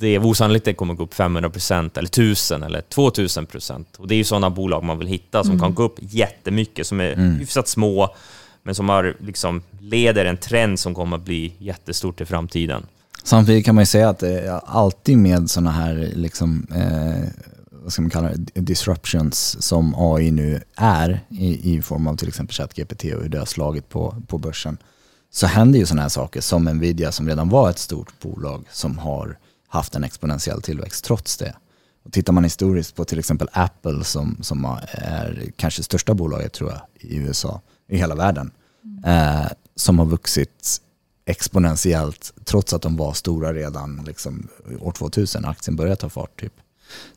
det 0.00 0.08
är 0.08 0.26
osannolikt 0.26 0.62
att 0.62 0.64
det 0.64 0.74
kommer 0.74 0.94
gå 0.94 1.02
upp 1.04 1.14
500 1.14 1.50
procent, 1.50 1.96
eller 1.96 2.08
1000 2.08 2.62
eller 2.62 2.80
2000 2.80 3.46
procent. 3.46 3.96
Och 3.98 4.08
det 4.08 4.14
är 4.14 4.16
ju 4.16 4.24
sådana 4.24 4.50
bolag 4.50 4.84
man 4.84 4.98
vill 4.98 5.08
hitta 5.08 5.42
som 5.44 5.50
Mm. 5.50 5.60
kan 5.60 5.74
gå 5.74 5.82
upp 5.82 5.96
jättemycket, 6.00 6.86
som 6.86 7.00
är 7.00 7.12
Mm. 7.12 7.34
hyfsat 7.38 7.68
små, 7.68 8.14
men 8.62 8.74
som 8.74 8.88
har, 8.88 9.14
liksom, 9.20 9.62
leder 9.80 10.24
en 10.24 10.36
trend 10.36 10.80
som 10.80 10.94
kommer 10.94 11.16
att 11.16 11.22
bli 11.24 11.52
jättestort 11.58 12.20
i 12.20 12.24
framtiden. 12.24 12.86
Samtidigt 13.28 13.64
kan 13.64 13.74
man 13.74 13.82
ju 13.82 13.86
säga 13.86 14.08
att 14.08 14.22
alltid 14.64 15.18
med 15.18 15.50
sådana 15.50 15.70
här, 15.70 16.12
liksom, 16.14 16.66
eh, 16.74 17.28
vad 17.70 17.92
ska 17.92 18.02
man 18.02 18.10
kalla 18.10 18.30
det, 18.36 18.60
disruptions 18.60 19.62
som 19.62 19.94
AI 19.96 20.30
nu 20.30 20.62
är 20.76 21.24
i, 21.28 21.76
i 21.76 21.82
form 21.82 22.06
av 22.06 22.16
till 22.16 22.28
exempel 22.28 22.54
ChatGPT 22.54 23.04
och 23.04 23.22
hur 23.22 23.28
det 23.28 23.38
har 23.38 23.46
slagit 23.46 23.88
på, 23.88 24.22
på 24.28 24.38
börsen. 24.38 24.78
Så 25.30 25.46
händer 25.46 25.78
ju 25.78 25.86
sådana 25.86 26.02
här 26.02 26.08
saker 26.08 26.40
som 26.40 26.64
Nvidia 26.64 27.12
som 27.12 27.28
redan 27.28 27.48
var 27.48 27.70
ett 27.70 27.78
stort 27.78 28.20
bolag 28.20 28.64
som 28.70 28.98
har 28.98 29.38
haft 29.68 29.94
en 29.94 30.04
exponentiell 30.04 30.62
tillväxt 30.62 31.04
trots 31.04 31.36
det. 31.36 31.54
Och 32.04 32.12
tittar 32.12 32.32
man 32.32 32.44
historiskt 32.44 32.94
på 32.96 33.04
till 33.04 33.18
exempel 33.18 33.48
Apple 33.52 34.04
som, 34.04 34.36
som 34.40 34.64
är 34.90 35.44
kanske 35.56 35.82
största 35.82 36.14
bolaget 36.14 36.52
tror 36.52 36.70
jag 36.70 36.80
i 37.10 37.16
USA, 37.16 37.60
i 37.88 37.96
hela 37.96 38.14
världen, 38.14 38.50
eh, 39.06 39.46
som 39.76 39.98
har 39.98 40.06
vuxit 40.06 40.80
exponentiellt 41.28 42.32
trots 42.44 42.72
att 42.72 42.82
de 42.82 42.96
var 42.96 43.12
stora 43.12 43.52
redan 43.52 44.04
liksom, 44.06 44.48
år 44.80 44.92
2000, 44.92 45.44
aktien 45.44 45.76
började 45.76 45.96
ta 45.96 46.08
fart 46.08 46.40
typ. 46.40 46.52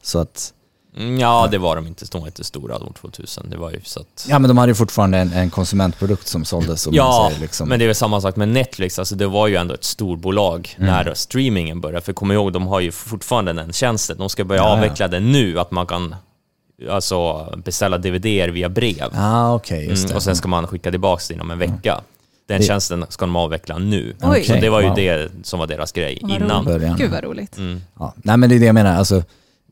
Så 0.02 0.20
att, 0.20 0.54
Mm, 0.98 1.20
Ja, 1.20 1.48
det 1.52 1.58
var 1.58 1.76
de 1.76 1.88
inte. 1.88 2.06
De 2.12 2.22
var 2.22 2.28
inte 2.28 2.44
stora 2.44 2.76
år 2.76 2.94
2000. 3.02 3.50
Det 3.50 3.58
var 3.58 3.72
ju 3.72 3.82
så 3.84 4.00
att... 4.00 4.26
ja 4.30 4.40
men 4.40 4.48
de 4.48 4.58
hade 4.58 4.70
ju 4.72 4.76
fortfarande 4.76 5.18
en, 5.18 5.34
en 5.34 5.50
konsumentprodukt 5.50 6.28
som 6.28 6.46
såldes 6.46 6.82
som 6.82 6.94
Ja, 6.94 7.28
säger, 7.30 7.42
liksom. 7.42 7.70
men 7.70 7.80
det 7.80 7.86
är 7.86 7.88
väl 7.88 7.96
samma 7.96 8.22
sak 8.22 8.36
med 8.36 8.48
Netflix. 8.50 9.00
Alltså 9.00 9.16
det 9.16 9.28
var 9.28 9.48
ju 9.48 9.56
ändå 9.56 9.74
ett 9.74 9.84
storbolag 9.84 10.76
Mm. 10.78 10.90
när 10.92 11.14
streamingen 11.14 11.82
började. 11.82 12.02
För 12.06 12.14
kom 12.14 12.32
ihåg, 12.32 12.54
de 12.54 12.68
har 12.68 12.80
ju 12.80 12.92
fortfarande 12.92 13.54
den 13.54 13.74
tjänsten. 13.74 14.18
De 14.18 14.30
ska 14.30 14.44
börja 14.46 14.62
Ja, 14.62 14.68
ja. 14.68 14.74
avveckla 14.76 15.08
den 15.08 15.32
nu, 15.32 15.60
att 15.60 15.72
man 15.72 15.88
kan 15.88 16.16
alltså, 16.90 17.46
beställa 17.66 17.98
DVD 17.98 18.26
via 18.52 18.70
brev. 18.70 19.10
ah, 19.14 19.54
okej, 19.54 19.86
just 19.90 20.06
Mm, 20.06 20.16
och 20.16 20.24
sen 20.24 20.36
ska 20.36 20.48
man 20.48 20.68
skicka 20.68 20.92
tillbaka 20.92 21.24
det 21.28 21.34
inom 21.34 21.52
en 21.52 21.60
vecka. 21.60 22.02
Den 22.48 22.62
Det- 22.62 22.68
tjänsten 22.68 23.06
ska 23.10 23.26
de 23.26 23.36
avveckla 23.36 23.78
nu. 23.78 24.16
Oj. 24.22 24.44
Så 24.44 24.54
det 24.54 24.70
var 24.70 24.82
ju 24.82 24.88
Wow. 24.88 24.96
det 24.96 25.32
som 25.44 25.60
var 25.60 25.68
deras 25.68 25.92
grej 25.92 26.20
Vad 26.22 26.32
innan. 26.32 26.66
roligt. 26.66 26.66
Början. 26.80 26.98
Gud 26.98 27.12
vad 27.12 27.24
roligt. 27.24 27.58
Mm. 27.58 27.82
Ja. 28.00 28.14
Nej 28.18 28.38
men 28.38 28.50
det 28.50 28.56
är 28.56 28.60
det 28.60 28.66
jag 28.66 28.76
menar, 28.76 28.96
alltså, 28.96 29.24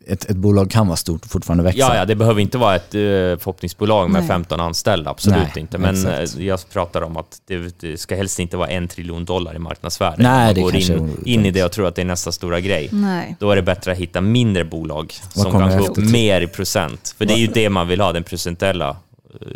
ett, 0.08 0.30
ett 0.30 0.38
bolag 0.38 0.70
kan 0.72 0.88
vara 0.88 0.98
stort 0.98 1.26
och 1.26 1.32
fortfarande 1.32 1.64
växa. 1.64 1.80
Ja, 1.80 1.96
ja, 1.96 2.06
det 2.06 2.16
behöver 2.16 2.42
inte 2.42 2.58
vara 2.58 2.76
ett 2.76 2.96
uh, 2.96 3.00
förhoppningsbolag 3.38 4.10
med 4.10 4.22
Nej. 4.22 4.28
15 4.28 4.60
anställda, 4.60 5.12
absolut 5.12 5.38
Nej, 5.40 5.52
inte. 5.58 5.78
Men 5.78 5.96
exakt. 5.96 6.38
eh, 6.38 6.46
jag 6.46 6.70
pratar 6.70 7.02
om 7.02 7.18
att 7.18 7.42
det, 7.48 7.80
det 7.80 7.98
ska 7.98 8.16
helst 8.16 8.40
inte 8.40 8.58
vara 8.58 8.68
en 8.70 8.88
triljon 8.88 9.26
dollar 9.26 9.56
i 9.56 9.60
marknadsvärde. 9.60 10.24
Nej, 10.24 10.46
Man 10.46 10.54
det 10.56 10.62
går 10.62 10.76
in, 10.76 11.18
in 11.26 11.46
i 11.46 11.52
det 11.52 11.64
och 11.64 11.72
tror 11.72 11.88
att 11.88 11.96
det 11.96 12.02
är 12.02 12.06
nästa 12.06 12.32
stora 12.32 12.60
grej. 12.60 12.90
Nej. 12.92 13.36
Då 13.40 13.52
är 13.52 13.56
det 13.56 13.62
bättre 13.62 13.92
att 13.92 13.98
hitta 13.98 14.22
mindre 14.22 14.64
bolag 14.66 15.14
Vad 15.36 15.44
som 15.44 15.52
kan 15.52 15.62
gå 15.62 15.68
efter 15.86 16.02
upp 16.04 16.12
mer 16.12 16.42
i 16.42 16.48
procent. 16.48 17.16
För 17.18 17.26
det 17.26 17.34
är 17.34 17.38
ju 17.38 17.48
det 17.48 17.70
man 17.70 17.88
vill 17.88 18.02
ha, 18.02 18.12
den 18.12 18.24
procentuella 18.24 18.90
eh, 18.90 19.48
eh, 19.48 19.54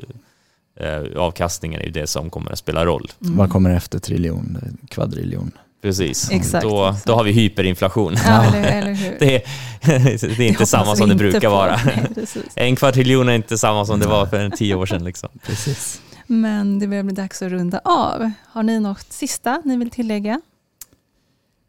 avkastningen 1.18 1.82
är 1.82 1.86
ju 1.86 1.92
det 1.92 2.08
som 2.08 2.30
kommer 2.30 2.52
att 2.52 2.60
spela 2.60 2.86
roll. 2.86 3.12
Vad 3.20 3.50
kommer 3.50 3.70
efter 3.70 4.00
triljon, 4.00 4.58
kvadriljon? 4.90 5.52
Precis. 5.82 6.32
Exakt, 6.32 6.64
då, 6.64 6.88
exakt. 6.88 7.06
då 7.08 7.16
har 7.16 7.24
vi 7.24 7.32
hyperinflation. 7.32 8.16
Ja, 8.26 8.44
eller, 8.44 8.64
eller 8.64 8.94
hur? 8.94 9.16
Det, 9.20 9.36
är, 9.36 9.42
det 10.38 10.44
är 10.44 10.48
inte 10.48 10.66
samma 10.66 10.96
som 10.96 11.10
det 11.10 11.16
brukar 11.16 11.40
på. 11.40 11.50
vara. 11.50 11.80
Nej. 11.86 12.08
En 12.56 12.76
kvartiljon 12.76 13.30
är 13.30 13.34
inte 13.34 13.58
samma 13.58 13.86
som 13.86 14.00
det 14.00 14.08
var 14.08 14.26
för 14.26 14.40
en 14.40 14.52
tio 14.52 14.76
år 14.76 14.86
sedan. 14.86 15.04
Liksom. 15.04 15.30
Precis. 15.46 16.02
Men 16.28 16.80
det 16.80 16.88
börjar 16.88 17.04
bli 17.04 17.14
dags 17.14 17.42
att 17.42 17.52
runda 17.52 17.82
av. 17.84 18.32
Har 18.48 18.64
ni 18.64 18.80
något 18.80 19.12
sista 19.12 19.62
ni 19.66 19.78
vill 19.78 19.90
tillägga? 19.90 20.42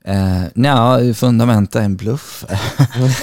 Eh, 0.04 0.42
Nja, 0.54 1.14
fundamenta 1.14 1.80
är 1.80 1.84
en 1.84 1.96
bluff. 1.96 2.44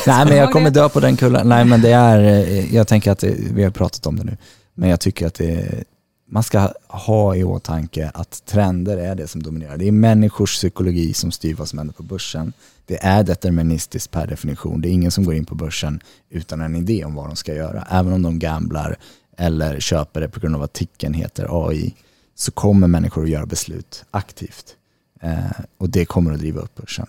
Nej 0.07 0.25
men 0.25 0.37
jag 0.37 0.51
kommer 0.51 0.69
dö 0.69 0.89
på 0.89 0.99
den 0.99 1.17
kullen. 1.17 1.49
Nej 1.49 1.65
men 1.65 1.81
det 1.81 1.91
är, 1.91 2.19
eh, 2.19 2.75
jag 2.75 2.87
tänker 2.87 3.11
att 3.11 3.19
det, 3.19 3.35
vi 3.53 3.63
har 3.63 3.71
pratat 3.71 4.05
om 4.07 4.15
det 4.15 4.23
nu, 4.23 4.37
men 4.81 4.89
jag 4.89 4.99
tycker 4.99 5.27
att 5.27 5.33
det, 5.33 5.83
man 6.29 6.43
ska 6.43 6.73
ha 6.87 7.35
i 7.35 7.43
åtanke 7.43 8.11
att 8.13 8.45
trender 8.45 8.97
är 8.97 9.15
det 9.15 9.27
som 9.27 9.43
dominerar. 9.43 9.77
Det 9.77 9.87
är 9.87 9.91
människors 9.91 10.55
psykologi 10.55 11.13
som 11.13 11.31
styr 11.31 11.55
vad 11.55 11.69
som 11.69 11.79
händer 11.79 11.93
på 11.93 12.03
börsen. 12.03 12.53
Det 12.85 13.03
är 13.03 13.23
deterministiskt 13.23 14.11
per 14.11 14.27
definition. 14.27 14.81
Det 14.81 14.89
är 14.89 14.91
ingen 14.91 15.11
som 15.11 15.23
går 15.23 15.35
in 15.35 15.45
på 15.45 15.55
börsen 15.55 15.99
utan 16.29 16.61
en 16.61 16.75
idé 16.75 17.05
om 17.05 17.15
vad 17.15 17.29
de 17.29 17.35
ska 17.35 17.55
göra. 17.55 17.87
Även 17.89 18.13
om 18.13 18.21
de 18.21 18.39
gamblar 18.39 18.97
eller 19.37 19.79
köper 19.79 20.21
det 20.21 20.29
på 20.29 20.39
grund 20.39 20.55
av 20.55 20.61
att 20.61 20.73
ticken 20.73 21.13
heter 21.13 21.67
AI 21.67 21.95
så 22.35 22.51
kommer 22.51 22.87
människor 22.87 23.23
att 23.23 23.29
göra 23.29 23.45
beslut 23.45 24.05
aktivt. 24.11 24.75
Eh, 25.19 25.61
och 25.77 25.89
det 25.89 26.05
kommer 26.05 26.33
att 26.33 26.39
driva 26.39 26.61
upp 26.61 26.75
börsen. 26.75 27.07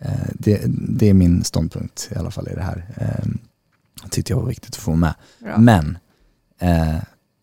Eh, 0.00 0.10
det, 0.34 0.62
det 0.66 1.08
är 1.08 1.14
min 1.14 1.44
ståndpunkt 1.44 2.08
i 2.12 2.14
alla 2.14 2.30
fall 2.30 2.48
i 2.48 2.54
det 2.54 2.62
här. 2.62 2.86
Eh, 2.96 3.28
tyckte 4.10 4.32
jag 4.32 4.40
var 4.40 4.48
viktigt 4.48 4.70
att 4.70 4.76
få 4.76 4.94
med. 4.94 5.14
Bra. 5.40 5.58
Men 5.58 5.98
eh, 6.60 6.96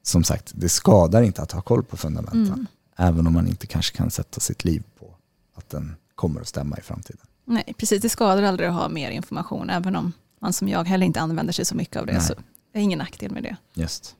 som 0.03 0.23
sagt, 0.23 0.51
det 0.55 0.69
skadar 0.69 1.21
inte 1.21 1.41
att 1.41 1.51
ha 1.51 1.61
koll 1.61 1.83
på 1.83 1.97
fundamenten. 1.97 2.53
Mm. 2.53 2.67
Även 2.95 3.27
om 3.27 3.33
man 3.33 3.47
inte 3.47 3.67
kanske 3.67 3.97
kan 3.97 4.11
sätta 4.11 4.39
sitt 4.39 4.65
liv 4.65 4.83
på 4.99 5.15
att 5.55 5.69
den 5.69 5.95
kommer 6.15 6.41
att 6.41 6.47
stämma 6.47 6.77
i 6.77 6.81
framtiden. 6.81 7.21
Nej, 7.45 7.73
precis. 7.77 8.01
Det 8.01 8.09
skadar 8.09 8.43
aldrig 8.43 8.69
att 8.69 8.75
ha 8.75 8.89
mer 8.89 9.11
information, 9.11 9.69
även 9.69 9.95
om 9.95 10.13
man 10.39 10.53
som 10.53 10.69
jag 10.69 10.83
heller 10.83 11.05
inte 11.05 11.21
använder 11.21 11.53
sig 11.53 11.65
så 11.65 11.75
mycket 11.75 11.97
av 11.97 12.05
det. 12.05 12.13
Nej. 12.13 12.21
Så 12.21 12.33
det 12.71 12.79
är 12.79 12.83
ingen 12.83 12.99
nackdel 12.99 13.31
med 13.31 13.43
det. 13.43 13.55
Just. 13.73 14.15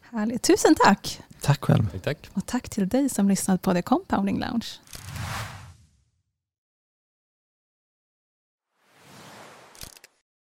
Härligt. 0.00 0.42
Tusen 0.42 0.74
tack! 0.84 1.20
Tack 1.40 1.64
själv. 1.64 1.90
Tack, 1.90 2.02
tack. 2.02 2.30
Och 2.34 2.46
tack 2.46 2.68
till 2.68 2.88
dig 2.88 3.08
som 3.08 3.28
lyssnat 3.28 3.62
på 3.62 3.72
The 3.72 3.82
Compounding 3.82 4.38
Lounge. 4.38 4.66